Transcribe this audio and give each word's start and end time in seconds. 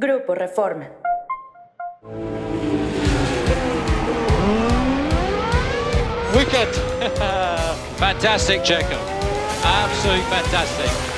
Grupo 0.00 0.32
Reforma. 0.32 0.88
Wicked. 6.34 6.74
fantastic, 8.00 8.62
Checo. 8.62 8.98
Absolutely 9.62 10.24
fantastic. 10.24 11.09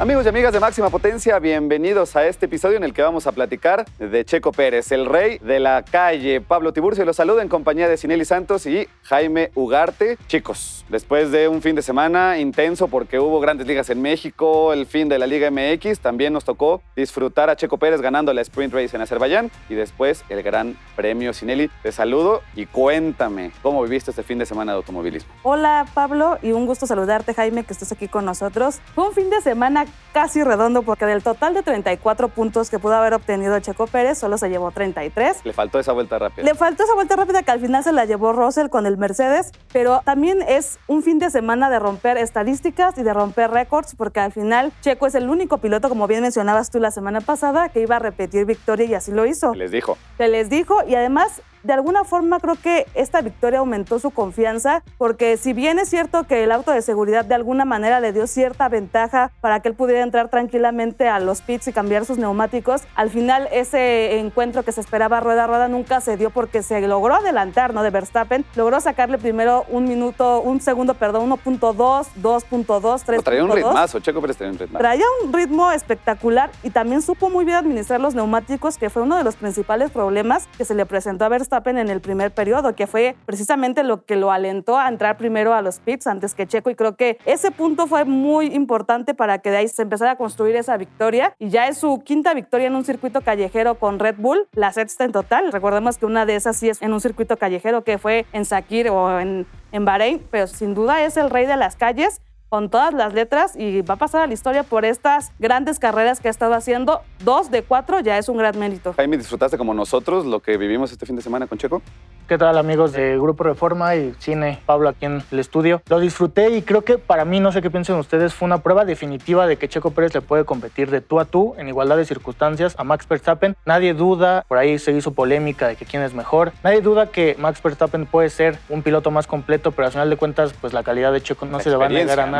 Amigos 0.00 0.24
y 0.24 0.30
amigas 0.30 0.54
de 0.54 0.60
Máxima 0.60 0.88
Potencia, 0.88 1.38
bienvenidos 1.40 2.16
a 2.16 2.26
este 2.26 2.46
episodio 2.46 2.78
en 2.78 2.84
el 2.84 2.94
que 2.94 3.02
vamos 3.02 3.26
a 3.26 3.32
platicar 3.32 3.84
de 3.98 4.24
Checo 4.24 4.50
Pérez, 4.50 4.92
el 4.92 5.04
rey 5.04 5.36
de 5.40 5.60
la 5.60 5.84
calle. 5.84 6.40
Pablo 6.40 6.72
Tiburcio 6.72 7.04
los 7.04 7.16
saluda 7.16 7.42
en 7.42 7.50
compañía 7.50 7.86
de 7.86 7.98
Sineli 7.98 8.24
Santos 8.24 8.64
y 8.64 8.88
Jaime 9.02 9.50
Ugarte. 9.54 10.16
Chicos, 10.26 10.86
después 10.88 11.30
de 11.32 11.48
un 11.48 11.60
fin 11.60 11.76
de 11.76 11.82
semana 11.82 12.38
intenso 12.38 12.88
porque 12.88 13.18
hubo 13.18 13.40
grandes 13.40 13.66
ligas 13.66 13.90
en 13.90 14.00
México, 14.00 14.72
el 14.72 14.86
fin 14.86 15.10
de 15.10 15.18
la 15.18 15.26
Liga 15.26 15.50
MX, 15.50 16.00
también 16.00 16.32
nos 16.32 16.46
tocó 16.46 16.80
disfrutar 16.96 17.50
a 17.50 17.56
Checo 17.56 17.76
Pérez 17.76 18.00
ganando 18.00 18.32
la 18.32 18.40
Sprint 18.40 18.72
Race 18.72 18.96
en 18.96 19.02
Azerbaiyán 19.02 19.50
y 19.68 19.74
después 19.74 20.24
el 20.30 20.42
Gran 20.42 20.78
Premio 20.96 21.34
Sineli. 21.34 21.70
Te 21.82 21.92
saludo 21.92 22.40
y 22.56 22.64
cuéntame 22.64 23.52
cómo 23.60 23.82
viviste 23.82 24.12
este 24.12 24.22
fin 24.22 24.38
de 24.38 24.46
semana 24.46 24.72
de 24.72 24.76
automovilismo. 24.76 25.30
Hola 25.42 25.84
Pablo 25.92 26.38
y 26.40 26.52
un 26.52 26.64
gusto 26.64 26.86
saludarte 26.86 27.34
Jaime 27.34 27.64
que 27.64 27.74
estás 27.74 27.92
aquí 27.92 28.08
con 28.08 28.24
nosotros. 28.24 28.80
Fue 28.94 29.06
un 29.06 29.12
fin 29.12 29.28
de 29.28 29.42
semana 29.42 29.84
casi 30.12 30.42
redondo 30.42 30.82
porque 30.82 31.06
del 31.06 31.22
total 31.22 31.54
de 31.54 31.62
34 31.62 32.28
puntos 32.28 32.70
que 32.70 32.78
pudo 32.78 32.94
haber 32.94 33.14
obtenido 33.14 33.58
Checo 33.60 33.86
Pérez, 33.86 34.18
solo 34.18 34.38
se 34.38 34.48
llevó 34.48 34.70
33. 34.70 35.44
Le 35.44 35.52
faltó 35.52 35.78
esa 35.78 35.92
vuelta 35.92 36.18
rápida. 36.18 36.44
Le 36.44 36.54
faltó 36.54 36.84
esa 36.84 36.94
vuelta 36.94 37.16
rápida 37.16 37.42
que 37.42 37.50
al 37.50 37.60
final 37.60 37.84
se 37.84 37.92
la 37.92 38.04
llevó 38.04 38.32
Russell 38.32 38.68
con 38.68 38.86
el 38.86 38.96
Mercedes, 38.96 39.52
pero 39.72 40.02
también 40.04 40.42
es 40.46 40.78
un 40.86 41.02
fin 41.02 41.18
de 41.18 41.30
semana 41.30 41.70
de 41.70 41.78
romper 41.78 42.18
estadísticas 42.18 42.96
y 42.98 43.02
de 43.02 43.14
romper 43.14 43.50
récords 43.50 43.94
porque 43.96 44.20
al 44.20 44.32
final 44.32 44.72
Checo 44.80 45.06
es 45.06 45.14
el 45.14 45.28
único 45.28 45.58
piloto, 45.58 45.88
como 45.88 46.06
bien 46.06 46.22
mencionabas 46.22 46.70
tú 46.70 46.80
la 46.80 46.90
semana 46.90 47.20
pasada, 47.20 47.68
que 47.68 47.80
iba 47.80 47.96
a 47.96 48.00
repetir 48.00 48.44
victoria 48.44 48.86
y 48.86 48.94
así 48.94 49.12
lo 49.12 49.26
hizo. 49.26 49.54
Les 49.54 49.70
dijo. 49.70 49.96
Se 50.18 50.28
les 50.28 50.50
dijo 50.50 50.78
y 50.86 50.94
además 50.94 51.42
de 51.62 51.72
alguna 51.72 52.04
forma 52.04 52.40
creo 52.40 52.56
que 52.56 52.86
esta 52.94 53.20
victoria 53.20 53.58
aumentó 53.58 53.98
su 53.98 54.10
confianza, 54.10 54.82
porque 54.98 55.36
si 55.36 55.52
bien 55.52 55.78
es 55.78 55.88
cierto 55.88 56.24
que 56.24 56.44
el 56.44 56.52
auto 56.52 56.72
de 56.72 56.82
seguridad 56.82 57.24
de 57.24 57.34
alguna 57.34 57.64
manera 57.64 58.00
le 58.00 58.12
dio 58.12 58.26
cierta 58.26 58.68
ventaja 58.68 59.30
para 59.40 59.60
que 59.60 59.68
él 59.68 59.74
pudiera 59.74 60.02
entrar 60.02 60.28
tranquilamente 60.28 61.08
a 61.08 61.20
los 61.20 61.42
pits 61.42 61.68
y 61.68 61.72
cambiar 61.72 62.04
sus 62.04 62.18
neumáticos, 62.18 62.82
al 62.94 63.10
final 63.10 63.48
ese 63.52 64.18
encuentro 64.18 64.62
que 64.62 64.72
se 64.72 64.80
esperaba 64.80 65.20
rueda 65.20 65.44
a 65.44 65.46
rueda 65.46 65.68
nunca 65.68 66.00
se 66.00 66.16
dio 66.16 66.30
porque 66.30 66.62
se 66.62 66.80
logró 66.86 67.14
adelantar, 67.14 67.74
¿no? 67.74 67.82
De 67.82 67.90
Verstappen, 67.90 68.44
logró 68.56 68.80
sacarle 68.80 69.18
primero 69.18 69.64
un 69.68 69.84
minuto, 69.84 70.40
un 70.40 70.60
segundo, 70.60 70.94
perdón, 70.94 71.30
1.2, 71.30 72.06
2.2, 72.22 73.02
3. 73.04 73.24
Traía 73.24 73.44
un 73.44 73.52
ritmazo, 73.52 74.00
Checo 74.00 74.20
Pérez 74.20 74.36
traía 74.36 74.52
un 74.52 74.58
ritmazo. 74.58 74.78
Traía 74.78 75.04
un 75.24 75.32
ritmo 75.32 75.70
espectacular 75.72 76.50
y 76.62 76.70
también 76.70 77.02
supo 77.02 77.28
muy 77.28 77.44
bien 77.44 77.58
administrar 77.58 78.00
los 78.00 78.14
neumáticos, 78.14 78.78
que 78.78 78.88
fue 78.88 79.02
uno 79.02 79.16
de 79.16 79.24
los 79.24 79.36
principales 79.36 79.90
problemas 79.90 80.48
que 80.56 80.64
se 80.64 80.74
le 80.74 80.86
presentó 80.86 81.24
a 81.24 81.28
Verstappen 81.28 81.49
Verstappen 81.50 81.78
en 81.78 81.90
el 81.90 82.00
primer 82.00 82.30
periodo, 82.30 82.76
que 82.76 82.86
fue 82.86 83.16
precisamente 83.26 83.82
lo 83.82 84.04
que 84.04 84.14
lo 84.14 84.30
alentó 84.30 84.78
a 84.78 84.88
entrar 84.88 85.16
primero 85.16 85.52
a 85.52 85.62
los 85.62 85.80
pits 85.80 86.06
antes 86.06 86.34
que 86.34 86.46
Checo. 86.46 86.70
Y 86.70 86.76
creo 86.76 86.96
que 86.96 87.18
ese 87.24 87.50
punto 87.50 87.88
fue 87.88 88.04
muy 88.04 88.54
importante 88.54 89.14
para 89.14 89.38
que 89.38 89.50
de 89.50 89.56
ahí 89.58 89.68
se 89.68 89.82
empezara 89.82 90.12
a 90.12 90.16
construir 90.16 90.54
esa 90.54 90.76
victoria. 90.76 91.34
Y 91.38 91.48
ya 91.48 91.66
es 91.66 91.78
su 91.78 92.02
quinta 92.04 92.34
victoria 92.34 92.68
en 92.68 92.76
un 92.76 92.84
circuito 92.84 93.20
callejero 93.22 93.74
con 93.74 93.98
Red 93.98 94.16
Bull, 94.18 94.46
la 94.52 94.72
sexta 94.72 95.04
en 95.04 95.12
total. 95.12 95.50
Recordemos 95.50 95.98
que 95.98 96.06
una 96.06 96.24
de 96.24 96.36
esas 96.36 96.56
sí 96.56 96.68
es 96.68 96.80
en 96.82 96.92
un 96.92 97.00
circuito 97.00 97.36
callejero 97.36 97.82
que 97.82 97.98
fue 97.98 98.26
en 98.32 98.44
Sakir 98.44 98.88
o 98.90 99.18
en, 99.18 99.46
en 99.72 99.84
Bahrein, 99.84 100.24
pero 100.30 100.46
sin 100.46 100.74
duda 100.74 101.02
es 101.02 101.16
el 101.16 101.30
rey 101.30 101.46
de 101.46 101.56
las 101.56 101.74
calles 101.74 102.20
con 102.50 102.68
todas 102.68 102.92
las 102.92 103.14
letras 103.14 103.54
y 103.56 103.80
va 103.82 103.94
a 103.94 103.96
pasar 103.96 104.22
a 104.22 104.26
la 104.26 104.34
historia 104.34 104.64
por 104.64 104.84
estas 104.84 105.32
grandes 105.38 105.78
carreras 105.78 106.20
que 106.20 106.26
ha 106.26 106.30
estado 106.32 106.52
haciendo. 106.54 107.00
Dos 107.24 107.50
de 107.50 107.62
cuatro 107.62 108.00
ya 108.00 108.18
es 108.18 108.28
un 108.28 108.36
gran 108.36 108.58
mérito. 108.58 108.92
Jaime, 108.94 109.16
¿disfrutaste 109.16 109.56
como 109.56 109.72
nosotros 109.72 110.26
lo 110.26 110.40
que 110.40 110.56
vivimos 110.56 110.90
este 110.90 111.06
fin 111.06 111.14
de 111.14 111.22
semana 111.22 111.46
con 111.46 111.58
Checo? 111.58 111.80
¿Qué 112.26 112.38
tal 112.38 112.58
amigos 112.58 112.92
de 112.92 113.16
Grupo 113.16 113.42
Reforma 113.42 113.96
y 113.96 114.14
Cine? 114.20 114.60
Pablo 114.64 114.88
aquí 114.88 115.04
en 115.04 115.20
el 115.32 115.38
estudio. 115.40 115.82
Lo 115.88 115.98
disfruté 115.98 116.50
y 116.50 116.62
creo 116.62 116.82
que 116.82 116.96
para 116.96 117.24
mí, 117.24 117.40
no 117.40 117.50
sé 117.50 117.60
qué 117.60 117.70
piensen 117.70 117.96
ustedes, 117.96 118.34
fue 118.34 118.46
una 118.46 118.58
prueba 118.58 118.84
definitiva 118.84 119.48
de 119.48 119.56
que 119.56 119.68
Checo 119.68 119.90
Pérez 119.90 120.14
le 120.14 120.20
puede 120.20 120.44
competir 120.44 120.92
de 120.92 121.00
tú 121.00 121.18
a 121.18 121.24
tú 121.24 121.54
en 121.58 121.66
igualdad 121.66 121.96
de 121.96 122.04
circunstancias 122.04 122.76
a 122.78 122.84
Max 122.84 123.08
Verstappen. 123.08 123.56
Nadie 123.64 123.94
duda, 123.94 124.44
por 124.46 124.58
ahí 124.58 124.78
se 124.78 124.92
hizo 124.92 125.10
polémica 125.10 125.66
de 125.66 125.74
que 125.74 125.84
quién 125.84 126.02
es 126.04 126.14
mejor. 126.14 126.52
Nadie 126.62 126.80
duda 126.82 127.06
que 127.06 127.34
Max 127.36 127.60
Verstappen 127.60 128.06
puede 128.06 128.30
ser 128.30 128.60
un 128.68 128.82
piloto 128.82 129.10
más 129.10 129.26
completo, 129.26 129.72
pero 129.72 129.86
al 129.86 129.92
final 129.92 130.08
de 130.08 130.16
cuentas, 130.16 130.54
pues 130.60 130.72
la 130.72 130.84
calidad 130.84 131.12
de 131.12 131.20
Checo 131.20 131.46
no 131.46 131.58
se 131.58 131.70
le 131.70 131.76
va 131.76 131.86
a 131.86 131.88
negar 131.88 132.20
a 132.20 132.26
nadie. 132.26 132.39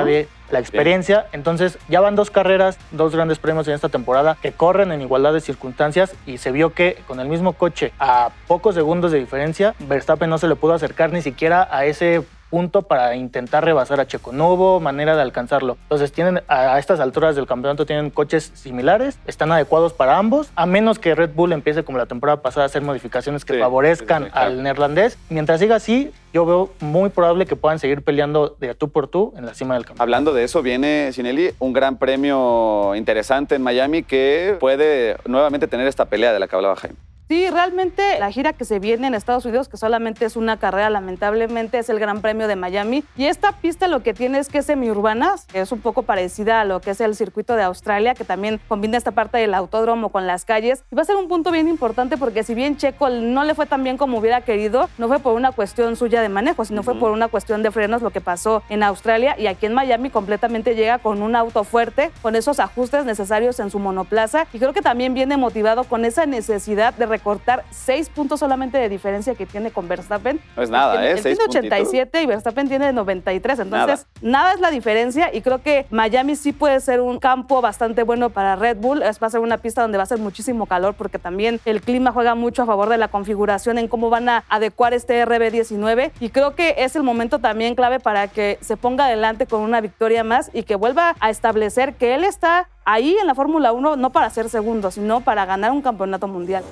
La 0.50 0.58
experiencia. 0.58 1.26
Entonces, 1.32 1.78
ya 1.88 2.00
van 2.00 2.16
dos 2.16 2.30
carreras, 2.30 2.78
dos 2.90 3.14
grandes 3.14 3.38
premios 3.38 3.68
en 3.68 3.74
esta 3.74 3.88
temporada 3.88 4.36
que 4.42 4.52
corren 4.52 4.90
en 4.90 5.00
igualdad 5.00 5.32
de 5.32 5.40
circunstancias 5.40 6.14
y 6.26 6.38
se 6.38 6.50
vio 6.50 6.74
que 6.74 6.98
con 7.06 7.20
el 7.20 7.28
mismo 7.28 7.52
coche 7.52 7.92
a 8.00 8.30
pocos 8.48 8.74
segundos 8.74 9.12
de 9.12 9.20
diferencia, 9.20 9.74
Verstappen 9.78 10.28
no 10.28 10.38
se 10.38 10.48
le 10.48 10.56
pudo 10.56 10.74
acercar 10.74 11.12
ni 11.12 11.22
siquiera 11.22 11.68
a 11.70 11.84
ese 11.84 12.22
punto 12.50 12.82
para 12.82 13.14
intentar 13.16 13.64
rebasar 13.64 14.00
a 14.00 14.06
Checo. 14.06 14.32
No 14.32 14.52
hubo 14.52 14.80
manera 14.80 15.16
de 15.16 15.22
alcanzarlo. 15.22 15.78
Entonces 15.82 16.12
tienen 16.12 16.42
a 16.48 16.78
estas 16.78 17.00
alturas 17.00 17.36
del 17.36 17.46
campeonato 17.46 17.86
tienen 17.86 18.10
coches 18.10 18.50
similares, 18.54 19.18
están 19.26 19.52
adecuados 19.52 19.92
para 19.92 20.18
ambos, 20.18 20.50
a 20.56 20.66
menos 20.66 20.98
que 20.98 21.14
Red 21.14 21.30
Bull 21.34 21.52
empiece 21.52 21.84
como 21.84 21.98
la 21.98 22.06
temporada 22.06 22.42
pasada 22.42 22.64
a 22.64 22.66
hacer 22.66 22.82
modificaciones 22.82 23.44
que 23.44 23.58
favorezcan 23.58 24.28
al 24.32 24.62
neerlandés. 24.62 25.18
Mientras 25.28 25.60
siga 25.60 25.76
así, 25.76 26.10
yo 26.32 26.44
veo 26.44 26.72
muy 26.80 27.10
probable 27.10 27.46
que 27.46 27.56
puedan 27.56 27.78
seguir 27.78 28.02
peleando 28.02 28.56
de 28.58 28.74
tú 28.74 28.90
por 28.90 29.08
tú 29.08 29.32
en 29.36 29.46
la 29.46 29.54
cima 29.54 29.74
del 29.74 29.84
campeonato. 29.84 30.02
Hablando 30.02 30.32
de 30.32 30.44
eso, 30.44 30.62
viene 30.62 31.12
Sinelli 31.12 31.52
un 31.58 31.72
gran 31.72 31.98
premio 31.98 32.94
interesante 32.94 33.54
en 33.54 33.62
Miami 33.62 34.02
que 34.02 34.56
puede 34.60 35.16
nuevamente 35.26 35.68
tener 35.68 35.86
esta 35.86 36.06
pelea 36.06 36.32
de 36.32 36.38
la 36.38 36.48
que 36.48 36.56
hablaba 36.56 36.76
Jaime. 36.76 36.96
Sí, 37.30 37.48
realmente 37.48 38.18
la 38.18 38.32
gira 38.32 38.52
que 38.54 38.64
se 38.64 38.80
viene 38.80 39.06
en 39.06 39.14
Estados 39.14 39.44
Unidos, 39.44 39.68
que 39.68 39.76
solamente 39.76 40.24
es 40.24 40.34
una 40.34 40.56
carrera, 40.56 40.90
lamentablemente 40.90 41.78
es 41.78 41.88
el 41.88 42.00
Gran 42.00 42.22
Premio 42.22 42.48
de 42.48 42.56
Miami. 42.56 43.04
Y 43.16 43.26
esta 43.26 43.52
pista 43.52 43.86
lo 43.86 44.02
que 44.02 44.14
tiene 44.14 44.40
es 44.40 44.48
que 44.48 44.58
es 44.58 44.66
semiurbana, 44.66 45.36
que 45.52 45.60
es 45.60 45.70
un 45.70 45.80
poco 45.80 46.02
parecida 46.02 46.60
a 46.60 46.64
lo 46.64 46.80
que 46.80 46.90
es 46.90 47.00
el 47.00 47.14
circuito 47.14 47.54
de 47.54 47.62
Australia, 47.62 48.14
que 48.14 48.24
también 48.24 48.60
combina 48.66 48.98
esta 48.98 49.12
parte 49.12 49.38
del 49.38 49.54
autódromo 49.54 50.08
con 50.08 50.26
las 50.26 50.44
calles. 50.44 50.82
Y 50.90 50.96
va 50.96 51.02
a 51.02 51.04
ser 51.04 51.14
un 51.14 51.28
punto 51.28 51.52
bien 51.52 51.68
importante 51.68 52.16
porque 52.16 52.42
si 52.42 52.56
bien 52.56 52.76
Checo 52.78 53.08
no 53.10 53.44
le 53.44 53.54
fue 53.54 53.66
tan 53.66 53.84
bien 53.84 53.96
como 53.96 54.18
hubiera 54.18 54.40
querido, 54.40 54.88
no 54.98 55.06
fue 55.06 55.20
por 55.20 55.34
una 55.34 55.52
cuestión 55.52 55.94
suya 55.94 56.22
de 56.22 56.28
manejo, 56.28 56.64
sino 56.64 56.82
fue 56.82 56.96
por 56.96 57.12
una 57.12 57.28
cuestión 57.28 57.62
de 57.62 57.70
frenos 57.70 58.02
lo 58.02 58.10
que 58.10 58.20
pasó 58.20 58.64
en 58.68 58.82
Australia. 58.82 59.36
Y 59.38 59.46
aquí 59.46 59.66
en 59.66 59.74
Miami 59.74 60.10
completamente 60.10 60.74
llega 60.74 60.98
con 60.98 61.22
un 61.22 61.36
auto 61.36 61.62
fuerte, 61.62 62.10
con 62.22 62.34
esos 62.34 62.58
ajustes 62.58 63.04
necesarios 63.04 63.60
en 63.60 63.70
su 63.70 63.78
monoplaza. 63.78 64.48
Y 64.52 64.58
creo 64.58 64.72
que 64.72 64.82
también 64.82 65.14
viene 65.14 65.36
motivado 65.36 65.84
con 65.84 66.04
esa 66.04 66.26
necesidad 66.26 66.92
de 66.94 67.19
cortar 67.20 67.64
seis 67.70 68.08
puntos 68.08 68.40
solamente 68.40 68.78
de 68.78 68.88
diferencia 68.88 69.34
que 69.34 69.46
tiene 69.46 69.70
con 69.70 69.88
Verstappen. 69.88 70.40
No 70.56 70.62
es 70.62 70.70
nada, 70.70 71.06
¿eh? 71.06 71.12
Él 71.12 71.22
tiene 71.22 71.44
87 71.48 72.22
y 72.22 72.26
Verstappen 72.26 72.68
tiene 72.68 72.92
93. 72.92 73.58
Entonces, 73.60 74.06
nada. 74.20 74.52
es 74.52 74.60
la 74.60 74.70
diferencia 74.70 75.32
y 75.32 75.40
creo 75.42 75.62
que 75.62 75.86
Miami 75.90 76.36
sí 76.36 76.52
puede 76.52 76.80
ser 76.80 77.00
un 77.00 77.18
campo 77.18 77.60
bastante 77.60 78.02
bueno 78.02 78.30
para 78.30 78.56
Red 78.56 78.78
Bull. 78.78 79.02
Es, 79.02 79.20
va 79.22 79.26
a 79.28 79.30
ser 79.30 79.40
una 79.40 79.58
pista 79.58 79.82
donde 79.82 79.98
va 79.98 80.04
a 80.04 80.06
ser 80.06 80.18
muchísimo 80.18 80.66
calor 80.66 80.94
porque 80.94 81.18
también 81.18 81.60
el 81.64 81.80
clima 81.80 82.12
juega 82.12 82.34
mucho 82.34 82.62
a 82.62 82.66
favor 82.66 82.88
de 82.88 82.98
la 82.98 83.08
configuración 83.08 83.78
en 83.78 83.88
cómo 83.88 84.10
van 84.10 84.28
a 84.28 84.44
adecuar 84.48 84.94
este 84.94 85.24
RB19 85.24 86.12
y 86.20 86.30
creo 86.30 86.54
que 86.54 86.74
es 86.78 86.96
el 86.96 87.02
momento 87.02 87.38
también 87.38 87.74
clave 87.74 88.00
para 88.00 88.28
que 88.28 88.58
se 88.60 88.76
ponga 88.76 89.06
adelante 89.06 89.46
con 89.46 89.60
una 89.60 89.80
victoria 89.80 90.24
más 90.24 90.50
y 90.52 90.62
que 90.62 90.74
vuelva 90.74 91.16
a 91.20 91.30
establecer 91.30 91.94
que 91.94 92.14
él 92.14 92.24
está 92.24 92.68
ahí 92.84 93.16
en 93.20 93.26
la 93.26 93.34
Fórmula 93.34 93.72
1 93.72 93.96
no 93.96 94.10
para 94.10 94.30
ser 94.30 94.48
segundo, 94.48 94.90
sino 94.90 95.20
para 95.20 95.44
ganar 95.46 95.72
un 95.72 95.82
campeonato 95.82 96.28
mundial. 96.28 96.64